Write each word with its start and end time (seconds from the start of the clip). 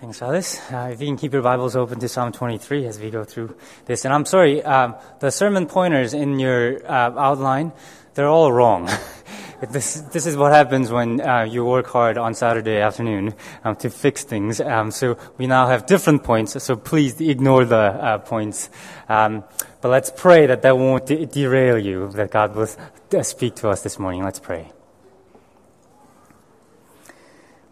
Thanks, 0.00 0.22
Alice. 0.22 0.60
Uh, 0.70 0.90
if 0.92 1.00
you 1.00 1.08
can 1.08 1.16
keep 1.16 1.32
your 1.32 1.42
Bibles 1.42 1.74
open 1.74 1.98
to 1.98 2.08
Psalm 2.08 2.30
23 2.30 2.86
as 2.86 3.00
we 3.00 3.10
go 3.10 3.24
through 3.24 3.56
this. 3.86 4.04
And 4.04 4.14
I'm 4.14 4.24
sorry, 4.24 4.62
um, 4.62 4.94
the 5.18 5.32
sermon 5.32 5.66
pointers 5.66 6.14
in 6.14 6.38
your 6.38 6.86
uh, 6.86 7.18
outline, 7.18 7.72
they're 8.14 8.28
all 8.28 8.52
wrong. 8.52 8.88
this, 9.70 9.94
this 10.12 10.24
is 10.24 10.36
what 10.36 10.52
happens 10.52 10.92
when 10.92 11.20
uh, 11.20 11.42
you 11.42 11.64
work 11.64 11.88
hard 11.88 12.16
on 12.16 12.34
Saturday 12.34 12.80
afternoon 12.80 13.34
um, 13.64 13.74
to 13.76 13.90
fix 13.90 14.22
things. 14.22 14.60
Um, 14.60 14.92
so 14.92 15.18
we 15.36 15.48
now 15.48 15.66
have 15.66 15.86
different 15.86 16.22
points, 16.22 16.62
so 16.62 16.76
please 16.76 17.20
ignore 17.20 17.64
the 17.64 17.76
uh, 17.76 18.18
points. 18.18 18.70
Um, 19.08 19.42
but 19.80 19.88
let's 19.88 20.12
pray 20.14 20.46
that 20.46 20.62
that 20.62 20.78
won't 20.78 21.06
de- 21.06 21.26
derail 21.26 21.76
you, 21.76 22.08
that 22.12 22.30
God 22.30 22.54
will 22.54 22.68
uh, 23.16 23.22
speak 23.24 23.56
to 23.56 23.68
us 23.68 23.82
this 23.82 23.98
morning. 23.98 24.22
Let's 24.22 24.38
pray. 24.38 24.70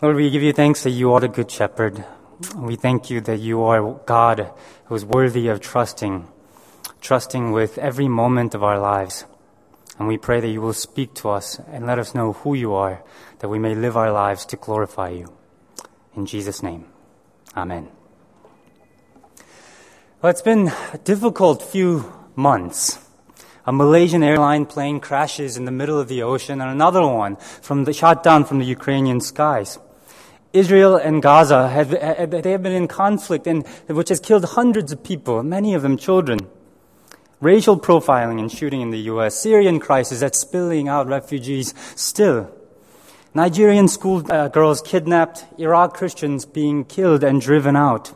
Lord, 0.03 0.17
we 0.17 0.29
give 0.29 0.43
you 0.43 0.53
thanks 0.53 0.83
that 0.83 0.91
you 0.91 1.15
are 1.15 1.21
the 1.21 1.29
good 1.29 1.51
shepherd. 1.51 2.05
We 2.55 2.77
thank 2.77 3.09
you 3.09 3.23
that 3.23 3.39
you 3.39 3.63
are 3.63 3.95
God 4.05 4.53
who 4.85 4.95
is 4.95 5.07
worthy 5.07 5.49
of 5.49 5.63
trusting, 5.63 6.29
trusting 7.01 7.51
with 7.51 7.79
every 7.79 8.07
moment 8.07 8.55
of 8.55 8.63
our 8.63 8.79
lives. 8.79 9.25
And 9.99 10.07
we 10.07 10.19
pray 10.19 10.41
that 10.41 10.51
you 10.51 10.61
will 10.61 10.75
speak 10.75 11.15
to 11.15 11.31
us 11.31 11.59
and 11.69 11.87
let 11.87 11.99
us 11.99 12.15
know 12.15 12.35
who 12.35 12.53
you 12.53 12.75
are, 12.75 13.03
that 13.39 13.49
we 13.49 13.59
may 13.59 13.75
live 13.75 13.97
our 13.97 14.13
lives 14.13 14.45
to 14.47 14.57
glorify 14.57 15.09
you. 15.09 15.33
In 16.15 16.27
Jesus' 16.27 16.63
name, 16.63 16.85
Amen. 17.57 17.89
Well, 20.21 20.31
it's 20.31 20.43
been 20.43 20.71
a 20.93 20.99
difficult 20.99 21.63
few 21.63 22.13
months. 22.35 22.99
A 23.65 23.73
Malaysian 23.73 24.23
airline 24.23 24.67
plane 24.67 25.01
crashes 25.01 25.57
in 25.57 25.65
the 25.65 25.71
middle 25.71 25.99
of 25.99 26.09
the 26.09 26.23
ocean, 26.23 26.61
and 26.61 26.71
another 26.71 27.07
one 27.07 27.37
from 27.37 27.85
the, 27.85 27.95
shot 27.95 28.23
down 28.23 28.45
from 28.45 28.59
the 28.59 28.67
Ukrainian 28.67 29.23
skies. 29.23 29.79
Israel 30.57 30.97
and 30.97 31.23
Gaza 31.23 31.69
have, 31.69 31.91
they 31.91 32.51
have 32.51 32.63
been 32.63 32.73
in 32.73 32.89
conflict 32.89 33.47
and, 33.47 33.67
which 33.89 34.09
has 34.09 34.21
killed 34.21 34.45
hundreds 34.45 34.93
of 34.93 35.05
people, 35.05 35.43
many 35.43 35.75
of 35.75 35.83
them 35.83 35.97
children. 35.97 36.41
Racial 37.41 37.79
profiling 37.79 38.41
and 38.41 38.51
shooting 38.51 38.81
in 38.81 38.91
the 38.91 38.99
U.S., 39.13 39.39
Syrian 39.39 39.79
crisis 39.79 40.21
that's 40.21 40.39
spilling 40.39 40.89
out 40.89 41.07
refugees 41.07 41.75
still. 41.95 42.51
Nigerian 43.35 43.89
school 43.89 44.25
uh, 44.33 44.49
girls 44.49 44.81
kidnapped, 44.81 45.45
Iraq 45.59 45.93
Christians 45.93 46.47
being 46.47 46.87
killed 46.87 47.23
and 47.23 47.41
driven 47.41 47.77
out. 47.77 48.09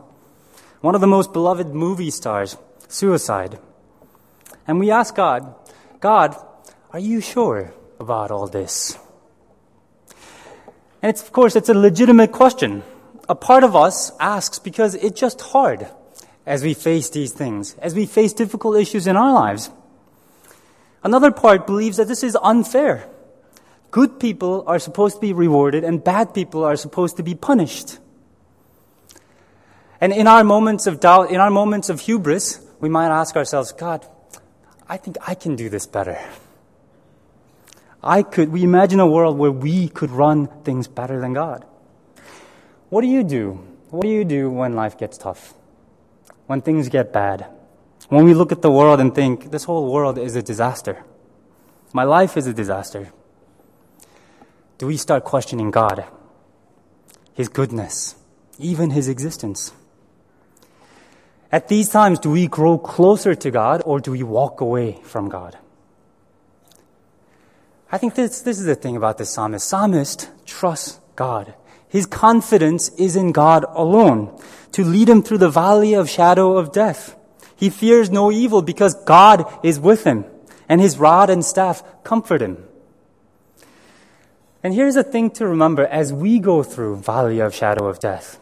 One 0.80 0.94
of 0.94 1.02
the 1.02 1.06
most 1.06 1.34
beloved 1.34 1.74
movie 1.74 2.10
stars, 2.10 2.56
suicide. 2.88 3.58
And 4.66 4.80
we 4.80 4.90
ask 4.90 5.14
God, 5.14 5.54
God, 6.00 6.34
are 6.90 6.98
you 6.98 7.20
sure 7.20 7.74
about 7.98 8.30
all 8.30 8.46
this? 8.46 8.96
And 11.02 11.16
of 11.16 11.32
course, 11.32 11.56
it's 11.56 11.68
a 11.68 11.74
legitimate 11.74 12.32
question. 12.32 12.82
A 13.28 13.34
part 13.34 13.64
of 13.64 13.74
us 13.74 14.12
asks 14.18 14.58
because 14.58 14.94
it's 14.94 15.18
just 15.18 15.40
hard 15.40 15.88
as 16.46 16.62
we 16.62 16.74
face 16.74 17.10
these 17.10 17.32
things, 17.32 17.74
as 17.74 17.94
we 17.94 18.06
face 18.06 18.32
difficult 18.32 18.76
issues 18.76 19.06
in 19.06 19.16
our 19.16 19.32
lives. 19.32 19.70
Another 21.02 21.30
part 21.30 21.66
believes 21.66 21.96
that 21.96 22.08
this 22.08 22.22
is 22.22 22.36
unfair. 22.42 23.08
Good 23.90 24.20
people 24.20 24.64
are 24.66 24.78
supposed 24.78 25.16
to 25.16 25.20
be 25.20 25.32
rewarded 25.32 25.84
and 25.84 26.02
bad 26.02 26.34
people 26.34 26.64
are 26.64 26.76
supposed 26.76 27.16
to 27.16 27.22
be 27.22 27.34
punished. 27.34 27.98
And 30.00 30.12
in 30.12 30.26
our 30.26 30.44
moments 30.44 30.86
of 30.86 31.00
doubt, 31.00 31.30
in 31.30 31.40
our 31.40 31.50
moments 31.50 31.88
of 31.88 32.00
hubris, 32.00 32.60
we 32.80 32.88
might 32.88 33.08
ask 33.08 33.36
ourselves, 33.36 33.72
God, 33.72 34.06
I 34.88 34.96
think 34.96 35.16
I 35.26 35.34
can 35.34 35.56
do 35.56 35.68
this 35.68 35.86
better. 35.86 36.18
I 38.02 38.22
could, 38.22 38.48
we 38.50 38.62
imagine 38.62 39.00
a 39.00 39.06
world 39.06 39.36
where 39.36 39.52
we 39.52 39.88
could 39.88 40.10
run 40.10 40.46
things 40.64 40.88
better 40.88 41.20
than 41.20 41.34
God. 41.34 41.64
What 42.88 43.02
do 43.02 43.06
you 43.06 43.22
do? 43.22 43.60
What 43.90 44.02
do 44.02 44.08
you 44.08 44.24
do 44.24 44.50
when 44.50 44.74
life 44.74 44.96
gets 44.96 45.18
tough? 45.18 45.54
When 46.46 46.62
things 46.62 46.88
get 46.88 47.12
bad? 47.12 47.46
When 48.08 48.24
we 48.24 48.34
look 48.34 48.52
at 48.52 48.62
the 48.62 48.70
world 48.70 49.00
and 49.00 49.14
think, 49.14 49.50
this 49.50 49.64
whole 49.64 49.92
world 49.92 50.18
is 50.18 50.34
a 50.34 50.42
disaster. 50.42 51.04
My 51.92 52.04
life 52.04 52.36
is 52.36 52.46
a 52.46 52.54
disaster. 52.54 53.12
Do 54.78 54.86
we 54.86 54.96
start 54.96 55.24
questioning 55.24 55.70
God? 55.70 56.04
His 57.34 57.48
goodness, 57.48 58.16
even 58.58 58.90
His 58.90 59.08
existence? 59.08 59.72
At 61.52 61.68
these 61.68 61.88
times, 61.88 62.18
do 62.18 62.30
we 62.30 62.46
grow 62.46 62.78
closer 62.78 63.34
to 63.34 63.50
God 63.50 63.82
or 63.84 64.00
do 64.00 64.12
we 64.12 64.22
walk 64.22 64.60
away 64.60 65.00
from 65.02 65.28
God? 65.28 65.58
I 67.92 67.98
think 67.98 68.14
this, 68.14 68.42
this 68.42 68.58
is 68.58 68.66
the 68.66 68.74
thing 68.76 68.96
about 68.96 69.18
the 69.18 69.26
psalmist. 69.26 69.68
Psalmist 69.68 70.30
trusts 70.46 71.00
God. 71.16 71.54
His 71.88 72.06
confidence 72.06 72.88
is 72.90 73.16
in 73.16 73.32
God 73.32 73.64
alone 73.68 74.40
to 74.72 74.84
lead 74.84 75.08
him 75.08 75.22
through 75.22 75.38
the 75.38 75.50
valley 75.50 75.94
of 75.94 76.08
shadow 76.08 76.56
of 76.56 76.72
death. 76.72 77.16
He 77.56 77.68
fears 77.68 78.08
no 78.08 78.30
evil 78.30 78.62
because 78.62 78.94
God 79.04 79.44
is 79.64 79.80
with 79.80 80.04
him 80.04 80.24
and 80.68 80.80
his 80.80 80.98
rod 80.98 81.30
and 81.30 81.44
staff 81.44 81.82
comfort 82.04 82.40
him. 82.40 82.64
And 84.62 84.72
here's 84.72 84.96
a 84.96 85.02
thing 85.02 85.30
to 85.32 85.48
remember 85.48 85.84
as 85.84 86.12
we 86.12 86.38
go 86.38 86.62
through 86.62 86.98
valley 86.98 87.40
of 87.40 87.54
shadow 87.54 87.88
of 87.88 87.98
death. 87.98 88.38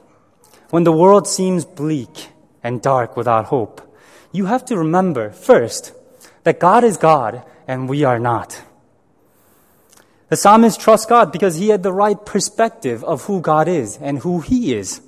When 0.70 0.84
the 0.84 0.92
world 0.92 1.26
seems 1.26 1.64
bleak 1.64 2.28
and 2.62 2.82
dark 2.82 3.16
without 3.16 3.46
hope, 3.46 3.80
you 4.30 4.44
have 4.44 4.64
to 4.66 4.76
remember 4.76 5.30
first 5.30 5.94
that 6.44 6.60
God 6.60 6.84
is 6.84 6.98
God 6.98 7.42
and 7.66 7.88
we 7.88 8.04
are 8.04 8.18
not. 8.18 8.62
The 10.28 10.36
psalmist 10.36 10.80
trusts 10.80 11.06
God 11.06 11.32
because 11.32 11.56
he 11.56 11.68
had 11.68 11.82
the 11.82 11.92
right 11.92 12.22
perspective 12.24 13.02
of 13.04 13.24
who 13.24 13.40
God 13.40 13.66
is 13.66 13.96
and 14.00 14.18
who 14.18 14.40
he 14.40 14.74
is. 14.74 15.00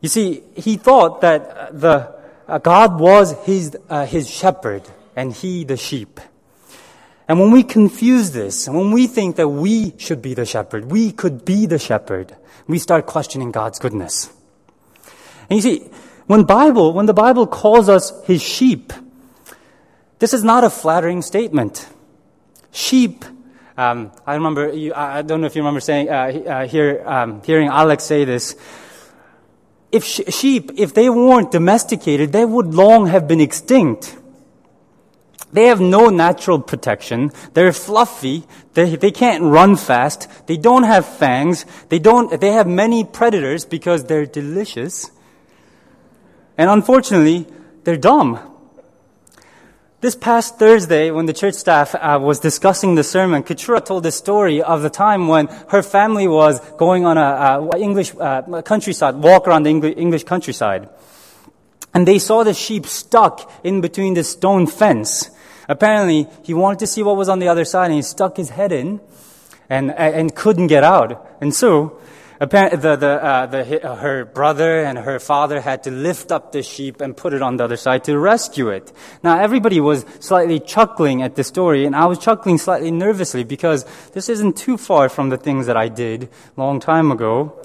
You 0.00 0.08
see, 0.08 0.42
he 0.56 0.76
thought 0.76 1.20
that 1.20 1.78
the 1.78 2.20
uh, 2.48 2.58
God 2.58 2.98
was 2.98 3.32
his, 3.44 3.76
uh, 3.88 4.06
his 4.06 4.28
shepherd 4.28 4.82
and 5.14 5.32
he 5.32 5.62
the 5.62 5.76
sheep. 5.76 6.18
And 7.28 7.38
when 7.38 7.52
we 7.52 7.62
confuse 7.62 8.32
this, 8.32 8.66
and 8.66 8.76
when 8.76 8.90
we 8.90 9.06
think 9.06 9.36
that 9.36 9.46
we 9.46 9.94
should 9.98 10.20
be 10.20 10.34
the 10.34 10.44
shepherd, 10.44 10.90
we 10.90 11.12
could 11.12 11.44
be 11.44 11.66
the 11.66 11.78
shepherd, 11.78 12.34
we 12.66 12.80
start 12.80 13.06
questioning 13.06 13.52
God's 13.52 13.78
goodness. 13.78 14.32
And 15.48 15.58
you 15.58 15.62
see, 15.62 15.88
when 16.26 16.42
Bible, 16.42 16.92
when 16.92 17.06
the 17.06 17.14
Bible 17.14 17.46
calls 17.46 17.88
us 17.88 18.12
his 18.24 18.42
sheep, 18.42 18.92
this 20.18 20.34
is 20.34 20.42
not 20.42 20.64
a 20.64 20.70
flattering 20.70 21.22
statement. 21.22 21.88
Sheep. 22.72 23.24
Um, 23.76 24.12
I 24.26 24.34
remember. 24.34 24.72
You, 24.72 24.94
I 24.94 25.22
don't 25.22 25.40
know 25.40 25.46
if 25.46 25.56
you 25.56 25.62
remember 25.62 25.80
saying 25.80 26.08
uh, 26.08 26.12
uh, 26.12 26.66
hear, 26.66 27.02
um, 27.06 27.42
hearing 27.42 27.68
Alex 27.68 28.04
say 28.04 28.24
this. 28.24 28.56
If 29.90 30.04
sh- 30.04 30.20
sheep, 30.28 30.72
if 30.76 30.94
they 30.94 31.08
weren't 31.10 31.50
domesticated, 31.50 32.32
they 32.32 32.44
would 32.44 32.74
long 32.74 33.06
have 33.06 33.26
been 33.26 33.40
extinct. 33.40 34.16
They 35.52 35.66
have 35.66 35.80
no 35.80 36.10
natural 36.10 36.60
protection. 36.60 37.32
They're 37.54 37.72
fluffy. 37.72 38.44
They, 38.74 38.94
they 38.94 39.10
can't 39.10 39.42
run 39.42 39.76
fast. 39.76 40.28
They 40.46 40.56
don't 40.56 40.84
have 40.84 41.06
fangs. 41.06 41.66
They 41.88 41.98
don't, 41.98 42.40
they 42.40 42.52
have 42.52 42.68
many 42.68 43.02
predators 43.04 43.64
because 43.64 44.04
they're 44.04 44.26
delicious. 44.26 45.10
And 46.56 46.70
unfortunately, 46.70 47.48
they're 47.82 47.96
dumb. 47.96 48.38
This 50.00 50.16
past 50.16 50.58
Thursday, 50.58 51.10
when 51.10 51.26
the 51.26 51.34
church 51.34 51.52
staff 51.56 51.94
uh, 51.94 52.18
was 52.22 52.40
discussing 52.40 52.94
the 52.94 53.04
sermon, 53.04 53.42
Keturah 53.42 53.82
told 53.82 54.02
the 54.02 54.10
story 54.10 54.62
of 54.62 54.80
the 54.80 54.88
time 54.88 55.28
when 55.28 55.48
her 55.68 55.82
family 55.82 56.26
was 56.26 56.58
going 56.78 57.04
on 57.04 57.18
a, 57.18 57.68
a 57.70 57.78
English 57.78 58.14
uh, 58.18 58.62
countryside, 58.62 59.16
walk 59.16 59.46
around 59.46 59.64
the 59.64 59.68
English 59.68 60.24
countryside. 60.24 60.88
And 61.92 62.08
they 62.08 62.18
saw 62.18 62.44
the 62.44 62.54
sheep 62.54 62.86
stuck 62.86 63.52
in 63.62 63.82
between 63.82 64.14
the 64.14 64.24
stone 64.24 64.66
fence. 64.66 65.28
Apparently, 65.68 66.28
he 66.44 66.54
wanted 66.54 66.78
to 66.78 66.86
see 66.86 67.02
what 67.02 67.16
was 67.16 67.28
on 67.28 67.38
the 67.38 67.48
other 67.48 67.66
side 67.66 67.86
and 67.86 67.94
he 67.96 68.02
stuck 68.02 68.38
his 68.38 68.48
head 68.48 68.72
in 68.72 69.00
and, 69.68 69.90
and 69.90 70.34
couldn't 70.34 70.68
get 70.68 70.82
out. 70.82 71.28
And 71.42 71.54
so, 71.54 72.00
Apparently, 72.42 72.78
the, 72.78 72.96
the, 72.96 73.22
uh, 73.22 73.46
the, 73.46 73.86
uh, 73.86 73.96
her 73.96 74.24
brother 74.24 74.82
and 74.82 74.96
her 74.96 75.20
father 75.20 75.60
had 75.60 75.82
to 75.82 75.90
lift 75.90 76.32
up 76.32 76.52
the 76.52 76.62
sheep 76.62 77.02
and 77.02 77.14
put 77.14 77.34
it 77.34 77.42
on 77.42 77.58
the 77.58 77.64
other 77.64 77.76
side 77.76 78.02
to 78.04 78.18
rescue 78.18 78.70
it. 78.70 78.90
Now, 79.22 79.38
everybody 79.38 79.78
was 79.78 80.06
slightly 80.20 80.58
chuckling 80.58 81.20
at 81.20 81.36
the 81.36 81.44
story, 81.44 81.84
and 81.84 81.94
I 81.94 82.06
was 82.06 82.18
chuckling 82.18 82.56
slightly 82.56 82.90
nervously 82.90 83.44
because 83.44 83.84
this 84.14 84.30
isn't 84.30 84.56
too 84.56 84.78
far 84.78 85.10
from 85.10 85.28
the 85.28 85.36
things 85.36 85.66
that 85.66 85.76
I 85.76 85.88
did 85.88 86.30
long 86.56 86.80
time 86.80 87.12
ago. 87.12 87.60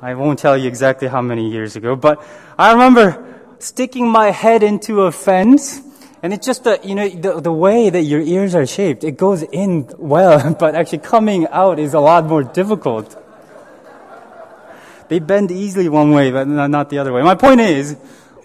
I 0.00 0.14
won't 0.14 0.38
tell 0.38 0.56
you 0.56 0.68
exactly 0.68 1.08
how 1.08 1.20
many 1.20 1.50
years 1.50 1.76
ago, 1.76 1.94
but 1.94 2.26
I 2.58 2.72
remember 2.72 3.42
sticking 3.58 4.08
my 4.08 4.30
head 4.30 4.62
into 4.62 5.02
a 5.02 5.12
fence 5.12 5.82
and 6.22 6.32
it's 6.32 6.46
just 6.46 6.64
the, 6.64 6.80
you 6.82 6.94
know, 6.94 7.06
the, 7.06 7.40
the 7.42 7.52
way 7.52 7.90
that 7.90 8.00
your 8.00 8.22
ears 8.22 8.54
are 8.54 8.66
shaped. 8.66 9.04
It 9.04 9.18
goes 9.18 9.42
in 9.42 9.90
well, 9.98 10.54
but 10.58 10.74
actually 10.74 11.00
coming 11.00 11.46
out 11.48 11.78
is 11.78 11.92
a 11.92 12.00
lot 12.00 12.24
more 12.24 12.42
difficult. 12.42 13.20
They 15.08 15.18
bend 15.18 15.50
easily 15.50 15.88
one 15.88 16.10
way, 16.12 16.30
but 16.30 16.48
not 16.48 16.90
the 16.90 16.98
other 16.98 17.12
way. 17.12 17.22
My 17.22 17.34
point 17.34 17.60
is, 17.60 17.96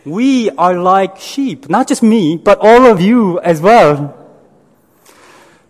we 0.06 0.50
are 0.52 0.78
like 0.78 1.18
sheep. 1.18 1.70
Not 1.70 1.88
just 1.88 2.04
me, 2.04 2.38
but 2.38 2.60
all 2.60 2.86
of 2.86 3.02
you 3.02 3.40
as 3.40 3.62
well. 3.62 4.16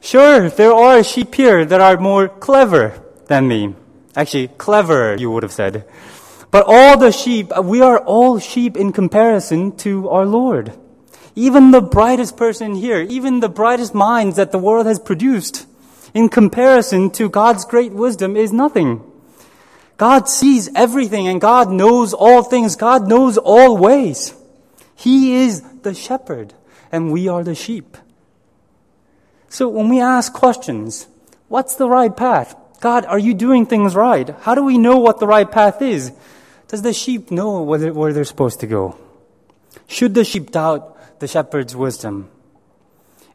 Sure, 0.01 0.49
there 0.49 0.73
are 0.73 1.03
sheep 1.03 1.35
here 1.35 1.65
that 1.65 1.81
are 1.81 1.97
more 1.97 2.29
clever 2.29 3.01
than 3.27 3.47
me. 3.47 3.75
Actually, 4.15 4.47
clever, 4.47 5.15
you 5.17 5.29
would 5.29 5.43
have 5.43 5.51
said. 5.51 5.85
But 6.51 6.65
all 6.67 6.97
the 6.97 7.11
sheep, 7.11 7.51
we 7.63 7.81
are 7.81 7.99
all 7.99 8.39
sheep 8.39 8.75
in 8.75 8.91
comparison 8.91 9.75
to 9.77 10.09
our 10.09 10.25
Lord. 10.25 10.73
Even 11.35 11.71
the 11.71 11.81
brightest 11.81 12.37
person 12.37 12.75
here, 12.75 13.01
even 13.01 13.39
the 13.39 13.49
brightest 13.49 13.93
minds 13.93 14.35
that 14.37 14.51
the 14.51 14.57
world 14.57 14.87
has 14.87 14.99
produced, 14.99 15.67
in 16.13 16.27
comparison 16.27 17.11
to 17.11 17.29
God's 17.29 17.65
great 17.65 17.93
wisdom 17.93 18.35
is 18.35 18.51
nothing. 18.51 19.08
God 19.99 20.29
sees 20.29 20.69
everything 20.75 21.27
and 21.27 21.41
God 21.41 21.69
knows 21.69 22.13
all 22.13 22.41
things. 22.41 22.77
God 22.77 23.09
knows 23.09 23.37
all 23.37 23.75
ways. 23.75 24.33
He 24.95 25.35
is 25.35 25.61
the 25.81 25.93
shepherd 25.93 26.53
and 26.89 27.11
we 27.11 27.27
are 27.27 27.43
the 27.43 27.53
sheep. 27.53 27.97
So 29.49 29.67
when 29.67 29.89
we 29.89 29.99
ask 29.99 30.31
questions, 30.31 31.07
what's 31.49 31.75
the 31.75 31.89
right 31.89 32.15
path? 32.15 32.55
God, 32.79 33.03
are 33.05 33.19
you 33.19 33.33
doing 33.33 33.65
things 33.65 33.93
right? 33.93 34.29
How 34.39 34.55
do 34.55 34.63
we 34.63 34.77
know 34.77 34.99
what 34.99 35.19
the 35.19 35.27
right 35.27 35.51
path 35.51 35.81
is? 35.81 36.13
Does 36.69 36.81
the 36.81 36.93
sheep 36.93 37.29
know 37.29 37.61
where 37.61 38.13
they're 38.13 38.23
supposed 38.23 38.61
to 38.61 38.67
go? 38.67 38.97
Should 39.87 40.13
the 40.13 40.23
sheep 40.23 40.51
doubt 40.51 41.19
the 41.19 41.27
shepherd's 41.27 41.75
wisdom? 41.75 42.31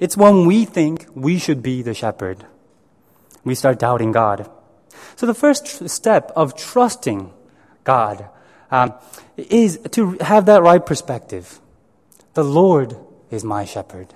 It's 0.00 0.16
when 0.16 0.46
we 0.46 0.64
think 0.64 1.08
we 1.14 1.38
should 1.38 1.62
be 1.62 1.82
the 1.82 1.92
shepherd. 1.92 2.46
We 3.44 3.54
start 3.54 3.78
doubting 3.78 4.12
God. 4.12 4.50
So 5.16 5.26
the 5.26 5.34
first 5.34 5.88
step 5.88 6.32
of 6.36 6.56
trusting 6.56 7.32
God 7.84 8.28
um, 8.70 8.94
is 9.36 9.78
to 9.92 10.18
have 10.20 10.46
that 10.46 10.62
right 10.62 10.84
perspective. 10.84 11.60
The 12.34 12.44
Lord 12.44 12.96
is 13.30 13.44
my 13.44 13.64
shepherd. 13.64 14.14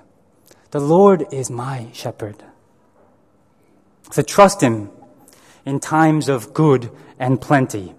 The 0.71 0.81
Lord 0.81 1.27
is 1.33 1.51
my 1.51 1.89
shepherd. 1.93 2.37
So 4.11 4.23
trust 4.23 4.61
Him 4.61 4.91
in 5.65 5.81
times 5.81 6.29
of 6.29 6.53
good 6.53 6.91
and 7.19 7.41
plenty. 7.41 7.95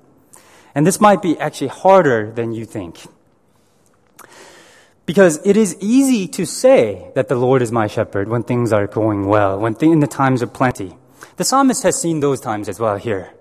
And 0.76 0.86
this 0.86 1.00
might 1.00 1.22
be 1.22 1.38
actually 1.40 1.68
harder 1.68 2.32
than 2.32 2.52
you 2.52 2.66
think. 2.66 3.00
Because 5.06 5.40
it 5.44 5.58
is 5.58 5.76
easy 5.80 6.28
to 6.28 6.46
say 6.46 7.12
that 7.16 7.30
the 7.30 7.36
Lord 7.36 7.64
is 7.64 7.72
my 7.72 7.88
shepherd 7.88 8.30
when 8.30 8.44
things 8.44 8.72
are 8.72 8.86
going 8.86 9.26
well, 9.26 9.58
when 9.60 9.74
th- 9.74 9.92
in 9.92 10.02
the 10.02 10.08
times 10.08 10.44
of 10.44 10.54
plenty. 10.54 10.96
The 11.38 11.44
psalmist 11.44 11.84
has 11.84 12.02
seen 12.02 12.20
those 12.20 12.42
times 12.42 12.70
as 12.70 12.80
well 12.80 12.98
here. 12.98 13.34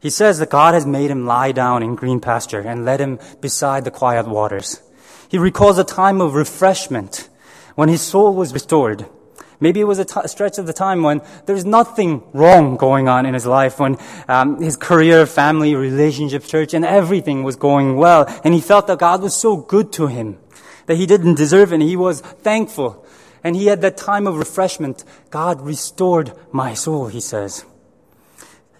He 0.00 0.10
says 0.10 0.38
that 0.38 0.50
God 0.50 0.74
has 0.74 0.84
made 0.84 1.10
him 1.10 1.26
lie 1.26 1.52
down 1.52 1.82
in 1.82 1.94
green 1.94 2.20
pasture 2.20 2.60
and 2.60 2.84
led 2.84 3.00
him 3.00 3.20
beside 3.40 3.84
the 3.84 3.90
quiet 3.90 4.26
waters. 4.26 4.82
He 5.28 5.38
recalls 5.38 5.78
a 5.78 5.84
time 5.84 6.20
of 6.20 6.34
refreshment 6.34 7.28
when 7.76 7.88
his 7.88 8.02
soul 8.02 8.34
was 8.34 8.52
restored. 8.52 9.06
Maybe 9.60 9.78
it 9.78 9.84
was 9.84 10.00
a 10.00 10.28
stretch 10.28 10.58
of 10.58 10.66
the 10.66 10.72
time 10.72 11.04
when 11.04 11.20
there's 11.46 11.64
nothing 11.64 12.24
wrong 12.32 12.76
going 12.76 13.08
on 13.08 13.26
in 13.26 13.32
his 13.32 13.46
life, 13.46 13.78
when 13.78 13.96
um, 14.26 14.60
his 14.60 14.76
career, 14.76 15.24
family, 15.24 15.76
relationship, 15.76 16.42
church, 16.42 16.74
and 16.74 16.84
everything 16.84 17.44
was 17.44 17.54
going 17.54 17.96
well, 17.96 18.26
and 18.42 18.54
he 18.54 18.60
felt 18.60 18.88
that 18.88 18.98
God 18.98 19.22
was 19.22 19.36
so 19.36 19.56
good 19.56 19.92
to 19.92 20.08
him 20.08 20.38
that 20.86 20.96
he 20.96 21.06
didn't 21.06 21.36
deserve 21.36 21.72
it, 21.72 21.76
and 21.76 21.82
he 21.84 21.96
was 21.96 22.20
thankful. 22.20 23.01
And 23.44 23.56
he 23.56 23.66
had 23.66 23.80
that 23.80 23.96
time 23.96 24.26
of 24.26 24.36
refreshment. 24.36 25.04
God 25.30 25.60
restored 25.60 26.32
my 26.52 26.74
soul, 26.74 27.08
he 27.08 27.20
says. 27.20 27.64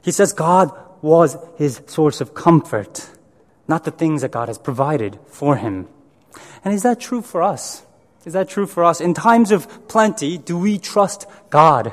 He 0.02 0.10
says 0.10 0.32
God 0.32 0.70
was 1.00 1.36
his 1.56 1.80
source 1.86 2.20
of 2.20 2.34
comfort, 2.34 3.08
not 3.66 3.84
the 3.84 3.90
things 3.90 4.22
that 4.22 4.30
God 4.30 4.48
has 4.48 4.58
provided 4.58 5.18
for 5.26 5.56
him. 5.56 5.88
And 6.64 6.72
is 6.72 6.82
that 6.82 7.00
true 7.00 7.22
for 7.22 7.42
us? 7.42 7.84
Is 8.24 8.34
that 8.34 8.48
true 8.48 8.66
for 8.66 8.84
us? 8.84 9.00
In 9.00 9.14
times 9.14 9.50
of 9.50 9.88
plenty, 9.88 10.38
do 10.38 10.56
we 10.56 10.78
trust 10.78 11.26
God? 11.50 11.92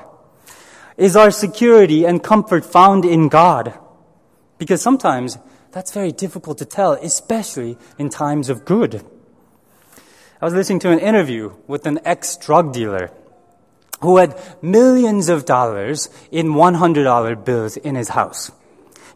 Is 0.96 1.16
our 1.16 1.32
security 1.32 2.06
and 2.06 2.22
comfort 2.22 2.66
found 2.66 3.06
in 3.06 3.30
God? 3.30 3.74
Because 4.60 4.82
sometimes 4.82 5.38
that's 5.72 5.94
very 5.94 6.12
difficult 6.12 6.58
to 6.60 6.66
tell, 6.66 6.94
especially 6.94 7.78
in 7.98 8.10
times 8.10 8.50
of 8.50 8.66
good. 8.66 9.04
I 10.42 10.46
was 10.46 10.54
listening 10.54 10.80
to 10.80 10.92
an 10.92 11.00
interview 11.00 11.54
with 11.68 11.86
an 11.86 12.00
ex 12.06 12.38
drug 12.38 12.74
dealer 12.74 13.12
who 14.02 14.18
had 14.18 14.40
millions 14.62 15.28
of 15.28 15.46
dollars 15.46 16.10
in 16.32 16.54
$100 16.54 17.44
bills 17.44 17.76
in 17.76 17.96
his 17.96 18.10
house. 18.10 18.52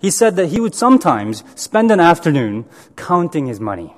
He 0.02 0.12
said 0.12 0.36
that 0.36 0.48
he 0.48 0.60
would 0.60 0.76
sometimes 0.76 1.44
spend 1.56 1.92
an 1.92 2.02
afternoon 2.02 2.66
counting 2.98 3.46
his 3.46 3.62
money 3.62 3.96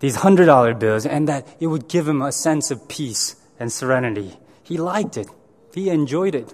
these 0.00 0.16
hundred 0.16 0.46
dollar 0.46 0.74
bills 0.74 1.06
and 1.06 1.28
that 1.28 1.46
it 1.60 1.68
would 1.68 1.88
give 1.88 2.08
him 2.08 2.20
a 2.20 2.32
sense 2.32 2.70
of 2.70 2.88
peace 2.88 3.36
and 3.58 3.72
serenity. 3.72 4.38
He 4.62 4.76
liked 4.76 5.16
it. 5.16 5.28
He 5.72 5.88
enjoyed 5.90 6.34
it. 6.34 6.52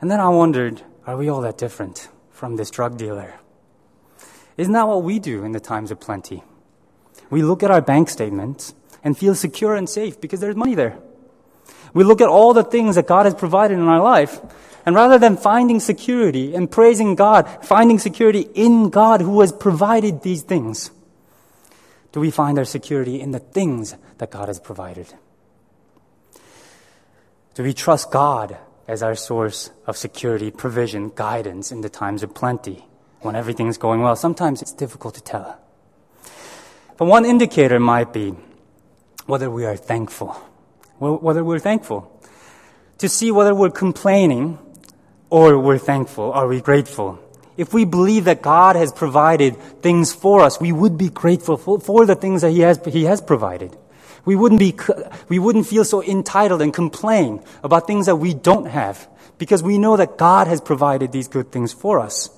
And 0.00 0.10
then 0.10 0.20
I 0.20 0.28
wondered, 0.28 0.82
are 1.06 1.16
we 1.16 1.28
all 1.28 1.40
that 1.42 1.58
different 1.58 2.08
from 2.30 2.56
this 2.56 2.70
drug 2.70 2.96
dealer? 2.96 3.34
Isn't 4.56 4.72
that 4.72 4.88
what 4.88 5.02
we 5.02 5.18
do 5.18 5.44
in 5.44 5.52
the 5.52 5.60
times 5.60 5.90
of 5.90 6.00
plenty? 6.00 6.42
We 7.30 7.42
look 7.42 7.62
at 7.62 7.70
our 7.70 7.80
bank 7.80 8.08
statements 8.08 8.74
and 9.02 9.16
feel 9.16 9.34
secure 9.34 9.74
and 9.74 9.88
safe 9.88 10.20
because 10.20 10.40
there's 10.40 10.56
money 10.56 10.74
there. 10.74 10.98
We 11.94 12.04
look 12.04 12.20
at 12.20 12.28
all 12.28 12.52
the 12.52 12.64
things 12.64 12.96
that 12.96 13.06
God 13.06 13.26
has 13.26 13.34
provided 13.34 13.78
in 13.78 13.88
our 13.88 14.02
life, 14.02 14.40
and 14.84 14.94
rather 14.94 15.18
than 15.18 15.36
finding 15.36 15.80
security 15.80 16.54
and 16.54 16.70
praising 16.70 17.14
God, 17.14 17.48
finding 17.64 17.98
security 17.98 18.48
in 18.54 18.90
God 18.90 19.20
who 19.20 19.40
has 19.40 19.52
provided 19.52 20.22
these 20.22 20.42
things, 20.42 20.90
do 22.12 22.20
we 22.20 22.30
find 22.30 22.58
our 22.58 22.64
security 22.64 23.20
in 23.20 23.32
the 23.32 23.38
things 23.38 23.96
that 24.18 24.30
God 24.30 24.48
has 24.48 24.60
provided? 24.60 25.12
Do 27.54 27.62
we 27.62 27.72
trust 27.72 28.10
God 28.10 28.58
as 28.86 29.02
our 29.02 29.14
source 29.14 29.70
of 29.86 29.96
security, 29.96 30.50
provision, 30.50 31.10
guidance 31.14 31.72
in 31.72 31.80
the 31.80 31.88
times 31.88 32.22
of 32.22 32.34
plenty 32.34 32.86
when 33.20 33.34
everything's 33.34 33.78
going 33.78 34.02
well? 34.02 34.16
Sometimes 34.16 34.62
it's 34.62 34.72
difficult 34.72 35.14
to 35.14 35.22
tell. 35.22 35.58
But 36.96 37.06
one 37.06 37.24
indicator 37.24 37.78
might 37.78 38.12
be 38.12 38.34
whether 39.26 39.50
we 39.50 39.64
are 39.64 39.76
thankful. 39.76 40.28
Whether 40.98 41.44
we're 41.44 41.58
thankful. 41.58 42.10
To 42.98 43.08
see 43.08 43.30
whether 43.30 43.54
we're 43.54 43.70
complaining 43.70 44.58
or 45.28 45.58
we're 45.58 45.78
thankful. 45.78 46.32
Are 46.32 46.46
we 46.46 46.60
grateful? 46.60 47.18
If 47.56 47.74
we 47.74 47.84
believe 47.84 48.24
that 48.24 48.42
God 48.42 48.76
has 48.76 48.92
provided 48.92 49.56
things 49.82 50.12
for 50.12 50.40
us, 50.40 50.60
we 50.60 50.72
would 50.72 50.96
be 50.96 51.08
grateful 51.08 51.56
for, 51.56 52.06
the 52.06 52.14
things 52.14 52.42
that 52.42 52.50
He 52.50 52.60
has, 52.60 52.80
He 52.86 53.04
has 53.04 53.20
provided. 53.20 53.76
We 54.24 54.36
wouldn't 54.36 54.58
be, 54.58 54.74
we 55.28 55.38
wouldn't 55.38 55.66
feel 55.66 55.84
so 55.84 56.02
entitled 56.02 56.60
and 56.60 56.72
complain 56.72 57.42
about 57.62 57.86
things 57.86 58.06
that 58.06 58.16
we 58.16 58.34
don't 58.34 58.66
have 58.66 59.08
because 59.38 59.62
we 59.62 59.78
know 59.78 59.96
that 59.96 60.16
God 60.16 60.48
has 60.48 60.60
provided 60.60 61.12
these 61.12 61.28
good 61.28 61.52
things 61.52 61.72
for 61.72 62.00
us. 62.00 62.30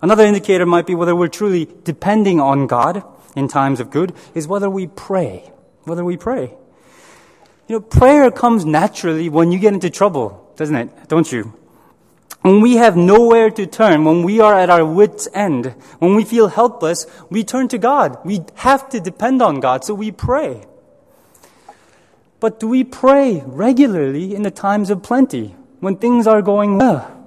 Another 0.00 0.24
indicator 0.24 0.66
might 0.66 0.86
be 0.86 0.94
whether 0.94 1.14
we're 1.14 1.28
truly 1.28 1.68
depending 1.84 2.40
on 2.40 2.66
God 2.66 3.02
in 3.36 3.48
times 3.48 3.80
of 3.80 3.90
good 3.90 4.14
is 4.34 4.46
whether 4.46 4.70
we 4.70 4.86
pray. 4.86 5.52
Whether 5.84 6.04
we 6.04 6.16
pray. 6.16 6.54
You 7.68 7.76
know, 7.76 7.80
prayer 7.80 8.30
comes 8.30 8.64
naturally 8.64 9.28
when 9.28 9.52
you 9.52 9.58
get 9.58 9.74
into 9.74 9.90
trouble, 9.90 10.52
doesn't 10.56 10.76
it? 10.76 11.08
Don't 11.08 11.30
you? 11.30 11.54
When 12.42 12.60
we 12.60 12.74
have 12.76 12.96
nowhere 12.96 13.50
to 13.50 13.66
turn, 13.66 14.04
when 14.04 14.24
we 14.24 14.40
are 14.40 14.58
at 14.58 14.68
our 14.68 14.84
wits' 14.84 15.28
end, 15.32 15.74
when 16.00 16.16
we 16.16 16.24
feel 16.24 16.48
helpless, 16.48 17.06
we 17.30 17.44
turn 17.44 17.68
to 17.68 17.78
God. 17.78 18.18
We 18.24 18.40
have 18.56 18.88
to 18.90 19.00
depend 19.00 19.40
on 19.40 19.60
God, 19.60 19.84
so 19.84 19.94
we 19.94 20.10
pray. 20.10 20.64
But 22.40 22.58
do 22.58 22.66
we 22.66 22.82
pray 22.82 23.44
regularly 23.46 24.34
in 24.34 24.42
the 24.42 24.50
times 24.50 24.90
of 24.90 25.04
plenty, 25.04 25.54
when 25.78 25.96
things 25.96 26.26
are 26.26 26.42
going 26.42 26.78
well? 26.78 27.21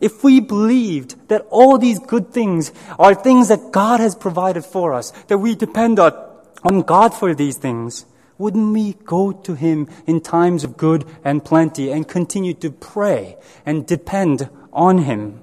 If 0.00 0.24
we 0.24 0.40
believed 0.40 1.28
that 1.28 1.46
all 1.50 1.78
these 1.78 1.98
good 1.98 2.32
things 2.32 2.72
are 2.98 3.14
things 3.14 3.48
that 3.48 3.72
God 3.72 4.00
has 4.00 4.14
provided 4.14 4.64
for 4.64 4.94
us, 4.94 5.10
that 5.28 5.38
we 5.38 5.54
depend 5.54 5.98
on, 5.98 6.82
God 6.82 7.14
for 7.14 7.34
these 7.34 7.56
things, 7.56 8.06
wouldn't 8.38 8.72
we 8.72 8.94
go 9.04 9.32
to 9.32 9.54
Him 9.54 9.88
in 10.06 10.20
times 10.20 10.64
of 10.64 10.76
good 10.76 11.04
and 11.22 11.44
plenty 11.44 11.90
and 11.92 12.08
continue 12.08 12.54
to 12.54 12.70
pray 12.70 13.36
and 13.64 13.86
depend 13.86 14.48
on 14.72 14.98
Him? 14.98 15.40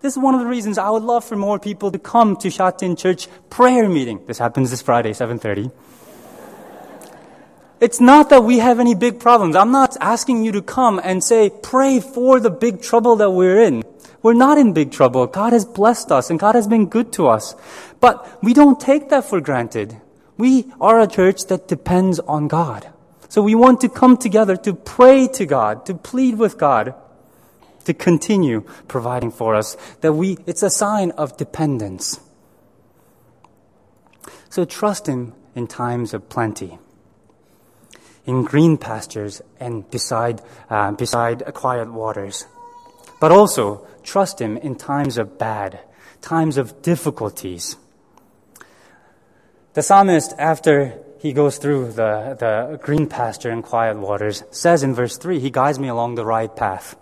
This 0.00 0.14
is 0.14 0.22
one 0.22 0.34
of 0.34 0.40
the 0.40 0.46
reasons 0.46 0.78
I 0.78 0.88
would 0.88 1.02
love 1.02 1.24
for 1.24 1.36
more 1.36 1.58
people 1.58 1.90
to 1.92 1.98
come 1.98 2.36
to 2.38 2.50
Shatin 2.50 2.96
Church 2.96 3.28
prayer 3.50 3.88
meeting. 3.88 4.24
This 4.26 4.38
happens 4.38 4.70
this 4.70 4.80
Friday, 4.80 5.10
7.30. 5.10 5.70
It's 7.80 8.00
not 8.00 8.28
that 8.28 8.44
we 8.44 8.58
have 8.58 8.78
any 8.78 8.94
big 8.94 9.18
problems. 9.20 9.56
I'm 9.56 9.72
not 9.72 9.96
asking 10.00 10.44
you 10.44 10.52
to 10.52 10.60
come 10.60 11.00
and 11.02 11.24
say, 11.24 11.50
pray 11.50 12.00
for 12.00 12.38
the 12.38 12.50
big 12.50 12.82
trouble 12.82 13.16
that 13.16 13.30
we're 13.30 13.62
in. 13.62 13.82
We're 14.22 14.34
not 14.34 14.58
in 14.58 14.74
big 14.74 14.92
trouble. 14.92 15.26
God 15.26 15.54
has 15.54 15.64
blessed 15.64 16.12
us 16.12 16.28
and 16.28 16.38
God 16.38 16.54
has 16.54 16.66
been 16.66 16.86
good 16.86 17.10
to 17.14 17.28
us. 17.28 17.54
But 18.00 18.42
we 18.42 18.52
don't 18.52 18.78
take 18.78 19.08
that 19.08 19.24
for 19.24 19.40
granted. 19.40 19.98
We 20.36 20.70
are 20.78 21.00
a 21.00 21.06
church 21.06 21.46
that 21.46 21.68
depends 21.68 22.18
on 22.20 22.48
God. 22.48 22.90
So 23.30 23.40
we 23.40 23.54
want 23.54 23.80
to 23.80 23.88
come 23.88 24.18
together 24.18 24.56
to 24.56 24.74
pray 24.74 25.26
to 25.28 25.46
God, 25.46 25.86
to 25.86 25.94
plead 25.94 26.36
with 26.36 26.58
God, 26.58 26.94
to 27.84 27.94
continue 27.94 28.62
providing 28.88 29.30
for 29.30 29.54
us. 29.54 29.76
That 30.02 30.12
we, 30.12 30.36
it's 30.46 30.62
a 30.62 30.68
sign 30.68 31.12
of 31.12 31.38
dependence. 31.38 32.20
So 34.50 34.66
trust 34.66 35.06
Him 35.06 35.32
in 35.54 35.66
times 35.66 36.12
of 36.12 36.28
plenty. 36.28 36.78
In 38.26 38.44
green 38.44 38.76
pastures 38.76 39.42
and 39.58 39.88
beside, 39.90 40.40
uh, 40.68 40.92
beside 40.92 41.42
quiet 41.54 41.92
waters. 41.92 42.46
But 43.20 43.32
also 43.32 43.86
trust 44.02 44.40
Him 44.40 44.56
in 44.56 44.76
times 44.76 45.18
of 45.18 45.38
bad, 45.38 45.80
times 46.20 46.56
of 46.56 46.82
difficulties. 46.82 47.76
The 49.74 49.82
psalmist, 49.82 50.34
after 50.38 50.98
he 51.20 51.34
goes 51.34 51.58
through 51.58 51.92
the, 51.92 52.36
the 52.38 52.78
green 52.82 53.06
pasture 53.06 53.50
and 53.50 53.62
quiet 53.62 53.98
waters, 53.98 54.42
says 54.50 54.82
in 54.82 54.94
verse 54.94 55.18
3, 55.18 55.38
He 55.38 55.50
guides 55.50 55.78
me 55.78 55.88
along 55.88 56.14
the 56.14 56.24
right 56.24 56.54
path 56.54 56.96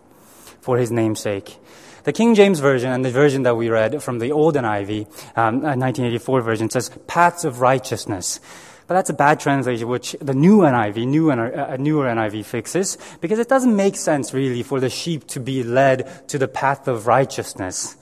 for 0.60 0.76
His 0.76 0.90
name's 0.90 1.20
sake. 1.20 1.56
The 2.02 2.12
King 2.12 2.34
James 2.34 2.58
Version 2.58 2.90
and 2.90 3.04
the 3.04 3.10
version 3.10 3.44
that 3.44 3.56
we 3.56 3.70
read 3.70 4.02
from 4.02 4.18
the 4.18 4.32
old 4.32 4.56
NIV, 4.56 5.06
um, 5.36 5.62
1984 5.62 6.40
version, 6.40 6.68
says 6.70 6.90
paths 7.06 7.44
of 7.44 7.60
righteousness. 7.60 8.40
But 8.88 8.94
that's 8.94 9.10
a 9.10 9.14
bad 9.14 9.38
translation, 9.38 9.86
which 9.86 10.16
the 10.18 10.32
new 10.32 10.60
NIV, 10.60 11.06
new, 11.06 11.30
uh, 11.30 11.76
newer 11.78 12.06
NIV 12.06 12.46
fixes, 12.46 12.96
because 13.20 13.38
it 13.38 13.46
doesn't 13.46 13.76
make 13.76 13.96
sense 13.96 14.32
really 14.32 14.62
for 14.62 14.80
the 14.80 14.88
sheep 14.88 15.26
to 15.28 15.40
be 15.40 15.62
led 15.62 16.26
to 16.28 16.38
the 16.38 16.48
path 16.48 16.88
of 16.88 17.06
righteousness. 17.06 17.96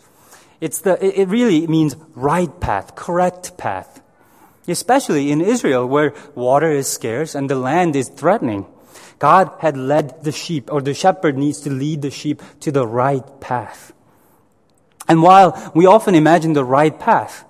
It's 0.60 0.82
the, 0.82 0.96
it 1.02 1.26
really 1.26 1.66
means 1.66 1.96
right 2.14 2.60
path, 2.60 2.94
correct 2.94 3.58
path. 3.58 4.00
Especially 4.68 5.32
in 5.32 5.40
Israel 5.40 5.88
where 5.88 6.14
water 6.36 6.70
is 6.70 6.86
scarce 6.86 7.34
and 7.34 7.50
the 7.50 7.56
land 7.56 7.96
is 7.96 8.08
threatening. 8.08 8.64
God 9.18 9.50
had 9.58 9.76
led 9.76 10.22
the 10.22 10.32
sheep, 10.32 10.72
or 10.72 10.80
the 10.80 10.94
shepherd 10.94 11.36
needs 11.36 11.60
to 11.62 11.70
lead 11.70 12.02
the 12.02 12.12
sheep 12.12 12.42
to 12.60 12.70
the 12.70 12.86
right 12.86 13.24
path. 13.40 13.92
And 15.08 15.20
while 15.20 15.72
we 15.74 15.86
often 15.86 16.14
imagine 16.14 16.52
the 16.52 16.64
right 16.64 16.96
path 16.96 17.44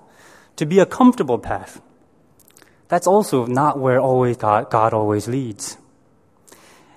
to 0.57 0.65
be 0.65 0.79
a 0.79 0.87
comfortable 0.87 1.39
path, 1.39 1.83
that's 2.89 3.07
also 3.07 3.47
not 3.47 3.79
where 3.79 4.01
always 4.01 4.37
God, 4.37 4.71
God 4.71 4.93
always 4.93 5.29
leads. 5.29 5.77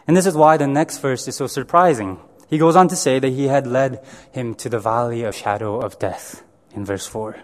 And 0.08 0.16
this 0.18 0.26
is 0.26 0.36
why 0.36 0.58
the 0.58 0.68
next 0.68 1.00
verse 1.00 1.28
is 1.28 1.36
so 1.36 1.48
surprising. 1.48 2.20
He 2.50 2.58
goes 2.58 2.76
on 2.76 2.88
to 2.88 2.96
say 2.96 3.20
that 3.20 3.30
he 3.30 3.46
had 3.46 3.68
led 3.68 4.04
him 4.32 4.56
to 4.56 4.70
the 4.70 4.80
valley 4.80 5.24
of 5.24 5.36
shadow 5.36 5.80
of 5.80 6.00
death 6.00 6.44
in 6.74 6.84
verse 6.84 7.06
4. 7.06 7.38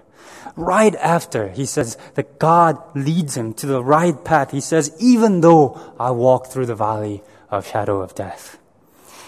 Right 0.56 0.96
after 0.96 1.50
he 1.50 1.66
says 1.66 1.98
that 2.16 2.40
God 2.40 2.82
leads 2.96 3.38
him 3.38 3.54
to 3.56 3.68
the 3.68 3.84
right 3.84 4.24
path, 4.24 4.52
he 4.52 4.62
says, 4.62 4.96
even 5.00 5.42
though 5.42 5.94
I 6.00 6.12
walk 6.12 6.48
through 6.48 6.66
the 6.66 6.76
valley 6.76 7.22
of 7.52 7.68
shadow 7.68 8.02
of 8.02 8.16
death. 8.16 8.58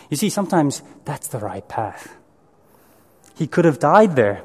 You 0.10 0.18
see, 0.18 0.30
sometimes 0.30 0.82
that's 1.06 1.28
the 1.28 1.40
right 1.40 1.68
path. 1.68 2.16
He 3.36 3.46
could 3.46 3.66
have 3.66 3.80
died 3.80 4.16
there. 4.16 4.42